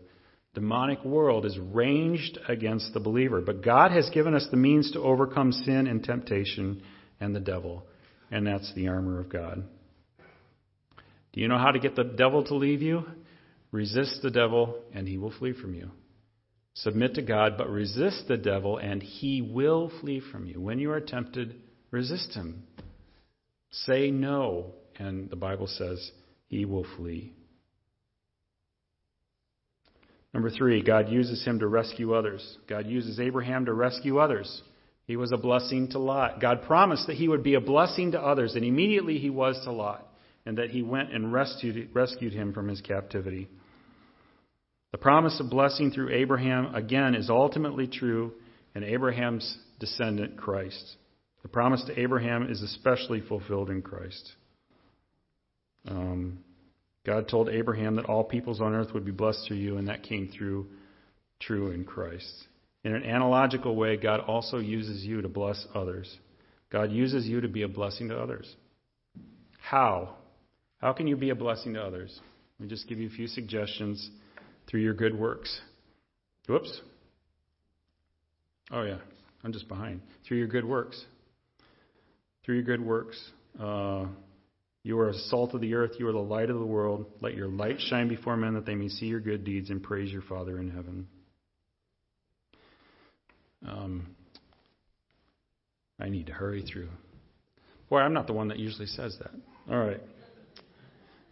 demonic 0.55 1.05
world 1.05 1.45
is 1.45 1.59
ranged 1.59 2.39
against 2.49 2.95
the 2.95 3.01
believer. 3.01 3.41
But 3.41 3.65
God 3.65 3.91
has 3.91 4.09
given 4.11 4.35
us 4.35 4.47
the 4.51 4.57
means 4.57 4.93
to 4.93 5.01
overcome 5.01 5.53
sin 5.53 5.87
and 5.87 6.03
temptation 6.03 6.83
and 7.25 7.35
the 7.35 7.41
devil, 7.41 7.87
and 8.31 8.47
that's 8.47 8.73
the 8.75 8.89
armor 8.89 9.19
of 9.19 9.31
God. 9.31 9.65
Do 11.33 11.41
you 11.41 11.49
know 11.49 11.59
how 11.59 11.73
to 11.73 11.81
get 11.81 11.97
the 11.97 12.05
devil 12.05 12.45
to 12.45 12.55
leave 12.55 12.83
you? 12.83 13.05
Resist 13.73 14.21
the 14.23 14.31
devil, 14.31 14.79
and 14.93 15.09
he 15.09 15.19
will 15.19 15.33
flee 15.33 15.53
from 15.53 15.75
you. 15.75 15.91
Submit 16.75 17.15
to 17.15 17.23
God, 17.23 17.55
but 17.57 17.69
resist 17.69 18.29
the 18.29 18.37
devil, 18.37 18.79
and 18.79 19.03
he 19.03 19.43
will 19.43 19.91
flee 20.01 20.21
from 20.21 20.47
you. 20.47 20.61
When 20.61 20.79
you 20.79 20.93
are 20.93 21.01
tempted, 21.01 21.57
resist 21.91 22.35
him. 22.35 22.65
Say 23.71 24.11
no, 24.11 24.75
and 24.99 25.31
the 25.31 25.37
Bible 25.37 25.67
says 25.67 26.13
he 26.47 26.65
will 26.65 26.87
flee. 26.97 27.33
Number 30.33 30.51
three, 30.51 30.83
God 30.83 31.09
uses 31.09 31.45
him 31.45 31.61
to 31.61 31.67
rescue 31.67 32.13
others. 32.15 32.59
God 32.69 32.87
uses 32.87 33.19
Abraham 33.19 33.67
to 33.67 33.73
rescue 33.73 34.19
others. 34.19 34.63
He 35.07 35.17
was 35.17 35.33
a 35.33 35.37
blessing 35.37 35.89
to 35.91 35.99
Lot. 35.99 36.41
God 36.41 36.63
promised 36.63 37.07
that 37.07 37.17
he 37.17 37.29
would 37.29 37.43
be 37.43 37.55
a 37.55 37.61
blessing 37.61 38.13
to 38.13 38.21
others, 38.21 38.55
and 38.55 38.65
immediately 38.65 39.19
he 39.19 39.31
was 39.31 39.61
to 39.65 39.73
Lot, 39.73 40.07
and 40.47 40.59
that 40.59 40.71
he 40.71 40.83
went 40.83 41.13
and 41.13 41.33
rescued, 41.33 41.91
rescued 41.93 42.33
him 42.33 42.53
from 42.53 42.69
his 42.69 42.81
captivity. 42.81 43.49
The 44.93 44.99
promise 44.99 45.41
of 45.41 45.51
blessing 45.51 45.91
through 45.91 46.15
Abraham, 46.15 46.75
again, 46.75 47.15
is 47.15 47.29
ultimately 47.29 47.87
true 47.87 48.33
in 48.75 48.85
Abraham's 48.85 49.59
descendant, 49.79 50.39
Christ. 50.39 50.97
The 51.43 51.49
promise 51.49 51.85
to 51.85 52.01
Abraham 52.01 52.51
is 52.51 52.63
especially 52.63 53.21
fulfilled 53.21 53.69
in 53.69 53.83
Christ. 53.83 54.33
Um, 55.87 56.39
God 57.05 57.29
told 57.29 57.51
Abraham 57.51 57.97
that 57.97 58.07
all 58.07 58.25
peoples 58.25 58.63
on 58.63 58.73
earth 58.73 58.95
would 58.95 59.05
be 59.05 59.13
blessed 59.13 59.47
through 59.47 59.59
you, 59.59 59.77
and 59.77 59.89
that 59.89 60.05
came 60.05 60.29
through 60.29 60.69
true 61.41 61.71
in 61.73 61.85
Christ. 61.85 62.33
In 62.85 62.95
an 62.95 63.03
analogical 63.03 63.75
way, 63.75 63.97
God 63.97 64.21
also 64.21 64.59
uses 64.59 65.05
you 65.05 65.23
to 65.23 65.29
bless 65.29 65.67
others. 65.75 66.15
God 66.71 66.93
uses 66.93 67.27
you 67.27 67.41
to 67.41 67.49
be 67.49 67.63
a 67.63 67.69
blessing 67.69 68.09
to 68.11 68.19
others. 68.19 68.55
How? 69.59 70.17
How 70.79 70.93
can 70.93 71.07
you 71.07 71.17
be 71.17 71.31
a 71.31 71.35
blessing 71.35 71.75
to 71.75 71.83
others? 71.83 72.21
Let 72.59 72.65
me 72.65 72.69
just 72.69 72.87
give 72.87 72.99
you 72.99 73.09
a 73.09 73.11
few 73.11 73.27
suggestions 73.27 74.11
through 74.69 74.81
your 74.81 74.93
good 74.93 75.19
works. 75.19 75.61
Whoops. 76.47 76.81
Oh, 78.71 78.83
yeah, 78.83 78.99
I'm 79.43 79.53
just 79.53 79.69
behind. 79.69 80.03
Through 80.27 80.39
your 80.39 80.47
good 80.47 80.65
works. 80.65 81.03
Through 82.45 82.57
your 82.57 82.65
good 82.65 82.85
works. 82.85 83.19
Uh, 83.59 84.07
you 84.83 84.99
are 84.99 85.13
the 85.13 85.19
salt 85.31 85.55
of 85.55 85.63
the 85.63 85.75
earth. 85.75 85.93
You 85.99 86.09
are 86.09 86.13
the 86.13 86.19
light 86.19 86.51
of 86.51 86.59
the 86.59 86.67
world. 86.67 87.07
Let 87.23 87.35
your 87.35 87.49
light 87.49 87.81
shine 87.81 88.09
before 88.09 88.37
men 88.37 88.53
that 88.55 88.67
they 88.67 88.75
may 88.75 88.89
see 88.89 89.07
your 89.07 89.21
good 89.21 89.45
deeds 89.45 89.71
and 89.71 89.83
praise 89.83 90.13
your 90.13 90.23
Father 90.23 90.59
in 90.59 90.71
heaven. 90.71 91.07
Um, 93.67 94.17
I 96.01 96.09
need 96.09 96.27
to 96.27 96.33
hurry 96.33 96.63
through. 96.63 96.89
Boy, 97.89 97.99
I'm 97.99 98.13
not 98.13 98.27
the 98.27 98.33
one 98.33 98.49
that 98.49 98.59
usually 98.59 98.87
says 98.87 99.17
that. 99.21 99.31
All 99.71 99.79
right. 99.79 100.01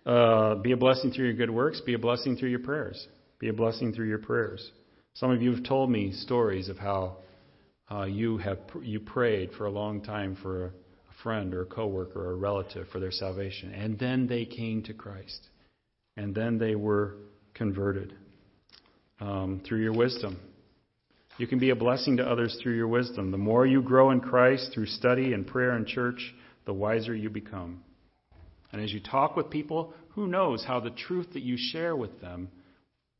Uh, 0.05 0.55
be 0.57 0.73
a 0.73 0.77
blessing 0.77 1.12
through 1.12 1.27
your 1.27 1.35
good 1.35 1.51
works. 1.51 1.81
Be 1.81 1.95
a 1.95 1.99
blessing 1.99 2.37
through 2.37 2.51
your 2.51 2.59
prayers 2.61 3.07
be 3.42 3.49
a 3.49 3.53
blessing 3.53 3.92
through 3.92 4.07
your 4.07 4.21
prayers. 4.21 4.71
Some 5.14 5.33
of 5.33 5.42
you 5.42 5.53
have 5.53 5.64
told 5.64 5.90
me 5.90 6.12
stories 6.12 6.68
of 6.68 6.79
how 6.79 7.16
uh, 7.90 8.05
you 8.05 8.38
have 8.38 8.59
you 8.83 9.01
prayed 9.01 9.51
for 9.59 9.66
a 9.66 9.71
long 9.71 10.01
time 10.01 10.38
for 10.40 10.66
a, 10.66 10.71
friend 11.25 11.55
or 11.55 11.62
a 11.62 11.66
coworker 11.66 12.21
or 12.21 12.33
a 12.33 12.35
relative 12.35 12.88
for 12.88 12.99
their 12.99 13.12
salvation, 13.12 13.73
and 13.73 13.97
then 13.97 14.27
they 14.27 14.45
came 14.45 14.83
to 14.83 14.92
Christ, 14.92 15.51
and 16.16 16.35
then 16.35 16.59
they 16.59 16.75
were 16.75 17.14
converted 17.55 18.12
um, 19.21 19.61
through 19.64 19.83
your 19.83 19.92
wisdom. 19.92 20.40
You 21.38 21.47
can 21.47 21.59
be 21.59 21.71
a 21.71 21.77
blessing 21.77 22.18
to 22.18 22.29
others 22.29 22.59
through 22.62 22.77
your 22.77 22.88
wisdom. 22.88 23.31
The 23.31 23.38
more 23.38 23.66
you 23.66 23.83
grow 23.83 24.11
in 24.11 24.21
Christ 24.21 24.71
through 24.73 24.87
study 24.87 25.33
and 25.33 25.47
prayer 25.47 25.73
and 25.73 25.87
church, 25.87 26.35
the 26.66 26.75
wiser 26.75 27.14
you 27.14 27.31
become. 27.31 27.83
And 28.73 28.83
as 28.83 28.92
you 28.92 29.01
talk 29.01 29.37
with 29.37 29.51
people, 29.51 29.95
who 30.11 30.27
knows 30.27 30.64
how 30.64 30.81
the 30.81 30.90
truth 30.90 31.29
that 31.33 31.42
you 31.42 31.57
share 31.59 31.97
with 31.97 32.21
them 32.21 32.49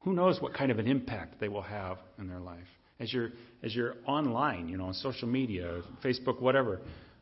who 0.05 0.13
knows 0.13 0.41
what 0.41 0.55
kind 0.55 0.71
of 0.71 0.79
an 0.79 0.87
impact 0.87 1.41
they 1.41 1.49
will 1.49 1.63
have 1.63 1.99
in 2.19 2.29
their 2.29 2.41
life. 2.41 2.67
As 2.99 3.13
you're, 3.13 3.31
as 3.63 3.75
you're 3.75 3.95
online, 4.07 4.69
you 4.69 4.77
know, 4.77 4.87
on 4.87 4.95
social 4.95 5.29
media, 5.29 5.83
Facebook, 6.05 6.41
whatever, 6.41 6.81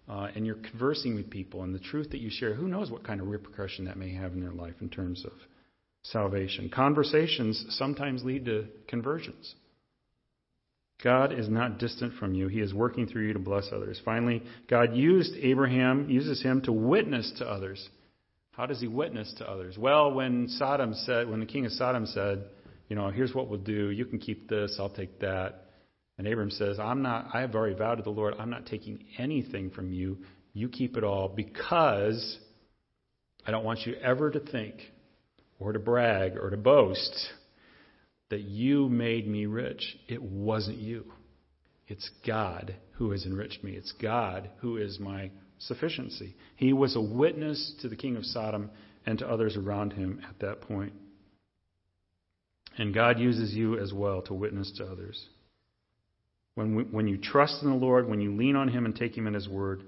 uh, 0.09 0.29
and 0.35 0.45
you're 0.45 0.57
conversing 0.71 1.15
with 1.15 1.31
people 1.31 1.63
and 1.63 1.75
the 1.75 1.79
truth 1.79 2.11
that 2.11 2.21
you 2.21 2.31
share, 2.31 2.55
who 2.55 2.69
knows 2.69 2.91
what 2.91 3.05
kind 3.05 3.21
of 3.21 3.29
repercussion 3.29 3.85
that 3.85 3.97
may 3.97 4.13
have 4.13 4.33
in 4.33 4.41
their 4.41 4.53
life 4.53 4.75
in 4.81 4.89
terms 4.89 5.25
of 5.25 5.33
salvation. 6.03 6.71
Conversations 6.75 7.65
sometimes 7.71 8.25
lead 8.25 8.47
to 8.47 8.67
conversions. 8.89 9.55
God 11.03 11.33
is 11.33 11.49
not 11.49 11.79
distant 11.79 12.15
from 12.15 12.35
you. 12.35 12.49
He 12.49 12.61
is 12.61 12.75
working 12.75 13.07
through 13.07 13.27
you 13.27 13.33
to 13.33 13.39
bless 13.39 13.69
others. 13.73 14.01
Finally, 14.05 14.43
God 14.69 14.95
used 14.95 15.35
Abraham, 15.41 16.11
uses 16.11 16.43
him 16.43 16.61
to 16.63 16.73
witness 16.73 17.33
to 17.39 17.47
others. 17.47 17.89
How 18.53 18.67
does 18.67 18.81
he 18.81 18.89
witness 18.89 19.33
to 19.39 19.49
others? 19.49 19.79
Well, 19.79 20.13
when 20.13 20.49
Sodom 20.49 20.93
said, 20.93 21.29
when 21.29 21.41
the 21.41 21.47
king 21.47 21.65
of 21.65 21.73
Sodom 21.73 22.05
said, 22.07 22.45
you 22.89 22.97
know, 22.97 23.09
here's 23.09 23.35
what 23.35 23.49
we'll 23.49 23.61
do. 23.61 23.91
You 23.91 24.05
can 24.05 24.19
keep 24.19 24.49
this. 24.49 24.77
I'll 24.79 24.91
take 24.91 25.21
that. 25.21 25.67
And 26.19 26.27
Abram 26.27 26.51
says, 26.51 26.79
I'm 26.79 27.01
not, 27.01 27.29
I 27.33 27.41
have 27.41 27.55
already 27.55 27.77
vowed 27.77 27.95
to 27.95 28.03
the 28.03 28.11
Lord, 28.11 28.35
I'm 28.39 28.51
not 28.51 28.67
taking 28.67 29.05
anything 29.17 29.71
from 29.71 29.93
you. 29.93 30.19
You 30.53 30.69
keep 30.69 30.99
it 30.99 31.05
all 31.05 31.29
because 31.29 32.39
I 33.47 33.51
don't 33.51 33.65
want 33.65 33.87
you 33.87 33.95
ever 33.95 34.31
to 34.31 34.41
think 34.41 34.75
or 35.59 35.73
to 35.73 35.79
brag 35.79 36.37
or 36.37 36.51
to 36.51 36.57
boast 36.59 37.31
that 38.31 38.43
you 38.43 38.89
made 38.89 39.29
me 39.29 39.47
rich. 39.47 39.97
It 40.09 40.23
wasn't 40.23 40.79
you. 40.79 41.05
It's 41.89 42.09
God 42.27 42.75
who 42.93 43.11
has 43.11 43.27
enriched 43.27 43.65
me. 43.65 43.73
It's 43.73 43.93
God 44.01 44.51
who 44.59 44.77
is 44.77 44.99
my 45.01 45.31
sufficiency. 45.59 46.37
He 46.57 46.73
was 46.73 46.97
a 46.97 47.01
witness 47.01 47.75
to 47.83 47.89
the 47.89 47.97
king 47.97 48.17
of 48.17 48.25
Sodom 48.25 48.71
and 49.05 49.19
to 49.19 49.29
others 49.29 49.57
around 49.57 49.93
him 49.93 50.21
at 50.29 50.39
that 50.41 50.63
point. 50.63 50.93
And 52.79 52.95
God 52.95 53.19
uses 53.19 53.53
you 53.53 53.79
as 53.79 53.93
well 53.93 54.23
to 54.23 54.35
witness 54.35 54.73
to 54.79 54.87
others. 54.87 55.27
When, 56.55 56.75
we, 56.75 56.83
when 56.85 57.09
you 57.09 57.17
trust 57.17 57.63
in 57.63 57.71
the 57.71 57.77
Lord, 57.77 58.09
when 58.09 58.21
you 58.21 58.37
lean 58.37 58.57
on 58.57 58.69
Him 58.69 58.85
and 58.85 58.95
take 58.95 59.17
Him 59.17 59.27
in 59.27 59.35
His 59.35 59.49
word, 59.49 59.83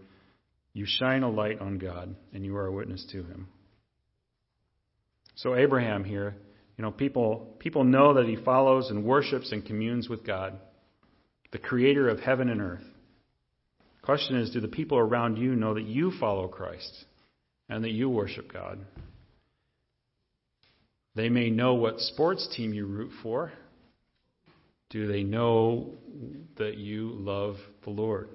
you 0.73 0.85
shine 0.87 1.23
a 1.23 1.31
light 1.31 1.61
on 1.61 1.79
God 1.79 2.15
and 2.33 2.45
you 2.45 2.57
are 2.57 2.67
a 2.67 2.73
witness 2.73 3.07
to 3.13 3.19
Him. 3.19 3.49
So, 5.37 5.55
Abraham 5.55 6.05
here, 6.05 6.37
you 6.77 6.83
know, 6.83 6.91
people, 6.91 7.55
people 7.59 7.85
know 7.85 8.15
that 8.15 8.27
he 8.27 8.37
follows 8.37 8.91
and 8.91 9.05
worships 9.05 9.53
and 9.53 9.65
communes 9.65 10.09
with 10.09 10.27
God, 10.27 10.59
the 11.53 11.59
creator 11.59 12.09
of 12.09 12.21
heaven 12.21 12.49
and 12.49 12.61
earth. 12.61 12.85
Question 14.03 14.37
is 14.37 14.51
do 14.51 14.61
the 14.61 14.69
people 14.69 14.99
around 14.99 15.37
you 15.37 15.55
know 15.55 15.75
that 15.75 15.85
you 15.85 16.13
follow 16.19 16.49
Christ 16.49 17.05
and 17.69 17.85
that 17.85 17.91
you 17.91 18.09
worship 18.09 18.53
God? 18.53 18.79
They 21.15 21.29
may 21.29 21.51
know 21.51 21.75
what 21.75 22.01
sports 22.01 22.49
team 22.57 22.73
you 22.73 22.87
root 22.87 23.13
for. 23.23 23.53
Do 24.91 25.07
they 25.07 25.23
know 25.23 25.91
that 26.59 26.79
you 26.79 27.13
love 27.13 27.57
the 27.85 27.91
Lord? 27.91 28.29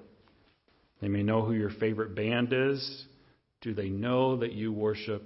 They 1.00 1.08
may 1.08 1.22
know 1.22 1.42
who 1.44 1.52
your 1.52 1.70
favorite 1.70 2.14
band 2.14 2.52
is. 2.52 3.04
Do 3.60 3.74
they 3.74 3.88
know 3.88 4.38
that 4.38 4.52
you 4.52 4.72
worship 4.72 5.22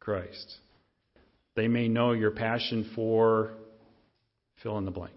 Christ? 0.00 0.56
They 1.54 1.68
may 1.68 1.88
know 1.88 2.12
your 2.12 2.30
passion 2.30 2.90
for 2.94 3.52
fill 4.62 4.78
in 4.78 4.84
the 4.84 4.90
blank 4.90 5.14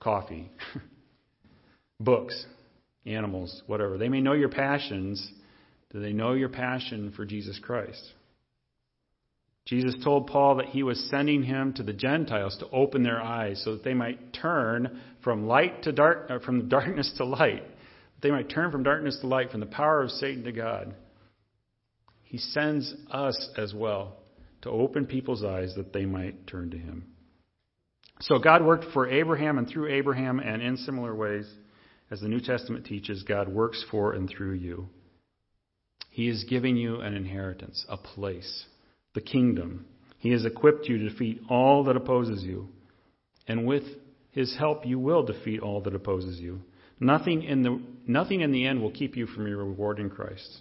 coffee, 0.00 0.50
books, 2.00 2.44
animals, 3.06 3.62
whatever. 3.66 3.98
They 3.98 4.08
may 4.08 4.20
know 4.20 4.32
your 4.32 4.48
passions. 4.48 5.24
Do 5.90 6.00
they 6.00 6.12
know 6.12 6.32
your 6.32 6.48
passion 6.48 7.12
for 7.14 7.24
Jesus 7.24 7.58
Christ? 7.62 8.02
Jesus 9.66 9.94
told 10.02 10.26
Paul 10.26 10.56
that 10.56 10.66
he 10.66 10.82
was 10.82 11.08
sending 11.08 11.44
him 11.44 11.72
to 11.74 11.84
the 11.84 11.92
Gentiles 11.92 12.56
to 12.58 12.68
open 12.70 13.04
their 13.04 13.22
eyes 13.22 13.62
so 13.64 13.74
that 13.74 13.84
they 13.84 13.94
might 13.94 14.32
turn 14.32 15.00
from 15.22 15.46
light 15.46 15.84
to 15.84 15.92
dark, 15.92 16.30
uh, 16.30 16.40
from 16.40 16.68
darkness 16.68 17.12
to 17.18 17.24
light. 17.24 17.62
They 18.22 18.30
might 18.30 18.48
turn 18.48 18.72
from 18.72 18.82
darkness 18.82 19.18
to 19.20 19.28
light, 19.28 19.50
from 19.50 19.60
the 19.60 19.66
power 19.66 20.02
of 20.02 20.10
Satan 20.10 20.44
to 20.44 20.52
God. 20.52 20.94
He 22.24 22.38
sends 22.38 22.92
us 23.10 23.50
as 23.56 23.72
well 23.72 24.16
to 24.62 24.70
open 24.70 25.06
people's 25.06 25.44
eyes 25.44 25.74
that 25.76 25.92
they 25.92 26.06
might 26.06 26.46
turn 26.46 26.70
to 26.70 26.78
him. 26.78 27.06
So 28.20 28.38
God 28.38 28.64
worked 28.64 28.86
for 28.92 29.08
Abraham 29.08 29.58
and 29.58 29.68
through 29.68 29.92
Abraham, 29.92 30.38
and 30.38 30.62
in 30.62 30.76
similar 30.76 31.14
ways, 31.14 31.48
as 32.10 32.20
the 32.20 32.28
New 32.28 32.40
Testament 32.40 32.86
teaches, 32.86 33.22
God 33.24 33.48
works 33.48 33.84
for 33.90 34.12
and 34.12 34.28
through 34.28 34.52
you. 34.52 34.88
He 36.10 36.28
is 36.28 36.44
giving 36.44 36.76
you 36.76 37.00
an 37.00 37.14
inheritance, 37.14 37.84
a 37.88 37.96
place 37.96 38.66
the 39.14 39.20
kingdom. 39.20 39.86
He 40.18 40.30
has 40.30 40.44
equipped 40.44 40.86
you 40.86 40.98
to 40.98 41.08
defeat 41.10 41.42
all 41.48 41.84
that 41.84 41.96
opposes 41.96 42.42
you. 42.42 42.68
And 43.46 43.66
with 43.66 43.82
his 44.30 44.56
help, 44.58 44.86
you 44.86 44.98
will 44.98 45.24
defeat 45.24 45.60
all 45.60 45.80
that 45.82 45.94
opposes 45.94 46.38
you. 46.38 46.62
Nothing 47.00 47.42
in 47.42 47.62
the, 47.62 47.82
nothing 48.06 48.40
in 48.40 48.52
the 48.52 48.66
end 48.66 48.80
will 48.80 48.92
keep 48.92 49.16
you 49.16 49.26
from 49.26 49.46
your 49.46 49.58
reward 49.58 49.98
in 49.98 50.08
Christ. 50.08 50.60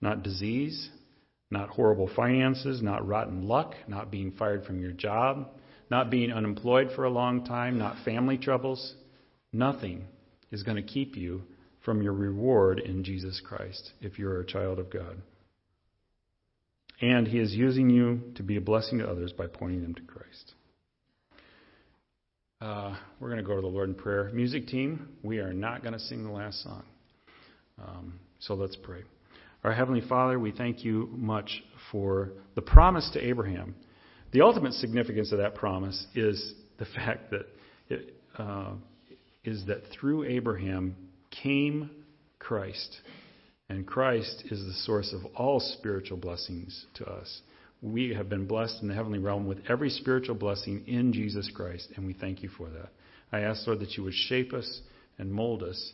Not 0.00 0.22
disease, 0.22 0.90
not 1.50 1.70
horrible 1.70 2.10
finances, 2.14 2.82
not 2.82 3.06
rotten 3.06 3.46
luck, 3.46 3.74
not 3.86 4.10
being 4.10 4.32
fired 4.32 4.64
from 4.64 4.80
your 4.80 4.92
job, 4.92 5.48
not 5.90 6.10
being 6.10 6.32
unemployed 6.32 6.88
for 6.94 7.04
a 7.04 7.10
long 7.10 7.44
time, 7.44 7.78
not 7.78 8.04
family 8.04 8.36
troubles. 8.36 8.94
Nothing 9.52 10.06
is 10.50 10.62
going 10.62 10.76
to 10.76 10.82
keep 10.82 11.16
you 11.16 11.42
from 11.84 12.02
your 12.02 12.12
reward 12.12 12.80
in 12.80 13.04
Jesus 13.04 13.40
Christ 13.44 13.92
if 14.00 14.18
you're 14.18 14.40
a 14.40 14.46
child 14.46 14.78
of 14.78 14.92
God. 14.92 15.22
And 17.00 17.28
He 17.28 17.38
is 17.38 17.52
using 17.52 17.90
you 17.90 18.32
to 18.34 18.42
be 18.42 18.56
a 18.56 18.60
blessing 18.60 18.98
to 18.98 19.08
others 19.08 19.32
by 19.32 19.46
pointing 19.46 19.82
them 19.82 19.94
to 19.94 20.02
Christ. 20.02 20.54
Uh, 22.60 22.96
we're 23.20 23.28
going 23.28 23.42
to 23.42 23.46
go 23.46 23.54
to 23.54 23.60
the 23.60 23.66
Lord 23.68 23.88
in 23.88 23.94
prayer. 23.94 24.30
Music 24.32 24.66
team, 24.66 25.10
we 25.22 25.38
are 25.38 25.52
not 25.52 25.82
going 25.82 25.92
to 25.92 26.00
sing 26.00 26.24
the 26.24 26.30
last 26.30 26.62
song. 26.62 26.84
Um, 27.78 28.18
so 28.40 28.54
let's 28.54 28.76
pray. 28.76 29.02
Our 29.66 29.72
Heavenly 29.72 30.02
Father, 30.02 30.38
we 30.38 30.52
thank 30.52 30.84
you 30.84 31.08
much 31.10 31.64
for 31.90 32.30
the 32.54 32.62
promise 32.62 33.10
to 33.14 33.20
Abraham. 33.20 33.74
The 34.30 34.42
ultimate 34.42 34.74
significance 34.74 35.32
of 35.32 35.38
that 35.38 35.56
promise 35.56 36.06
is 36.14 36.54
the 36.78 36.84
fact 36.96 37.32
that 37.32 37.46
it, 37.88 38.14
uh, 38.38 38.74
is 39.42 39.66
that 39.66 39.82
through 39.92 40.22
Abraham 40.22 40.94
came 41.42 41.90
Christ. 42.38 43.00
And 43.68 43.84
Christ 43.84 44.44
is 44.52 44.64
the 44.64 44.72
source 44.84 45.12
of 45.12 45.26
all 45.34 45.58
spiritual 45.58 46.18
blessings 46.18 46.86
to 46.94 47.04
us. 47.04 47.42
We 47.82 48.14
have 48.14 48.28
been 48.28 48.46
blessed 48.46 48.82
in 48.82 48.88
the 48.88 48.94
heavenly 48.94 49.18
realm 49.18 49.48
with 49.48 49.58
every 49.68 49.90
spiritual 49.90 50.36
blessing 50.36 50.84
in 50.86 51.12
Jesus 51.12 51.50
Christ, 51.52 51.88
and 51.96 52.06
we 52.06 52.12
thank 52.12 52.40
you 52.40 52.50
for 52.50 52.70
that. 52.70 52.90
I 53.32 53.40
ask, 53.40 53.66
Lord, 53.66 53.80
that 53.80 53.96
you 53.96 54.04
would 54.04 54.14
shape 54.14 54.52
us 54.52 54.82
and 55.18 55.32
mold 55.32 55.64
us 55.64 55.92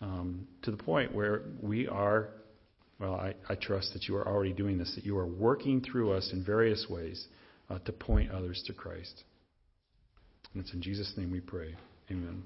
um, 0.00 0.48
to 0.62 0.72
the 0.72 0.76
point 0.76 1.14
where 1.14 1.42
we 1.62 1.86
are, 1.86 2.30
well, 3.02 3.14
I, 3.14 3.34
I, 3.48 3.56
trust 3.56 3.92
that 3.94 4.04
you 4.04 4.14
are 4.14 4.28
already 4.28 4.52
doing 4.52 4.78
this, 4.78 4.94
that 4.94 5.04
you 5.04 5.18
are 5.18 5.26
working 5.26 5.80
through 5.80 6.12
us 6.12 6.30
in 6.32 6.44
various 6.44 6.86
ways 6.88 7.26
uh, 7.68 7.80
to 7.80 7.92
point 7.92 8.30
others 8.30 8.62
to 8.68 8.72
Christ. 8.72 9.24
And 10.54 10.62
it's 10.62 10.72
in 10.72 10.80
Jesus' 10.80 11.12
name 11.16 11.32
we 11.32 11.40
pray. 11.40 11.74
Amen. 12.12 12.44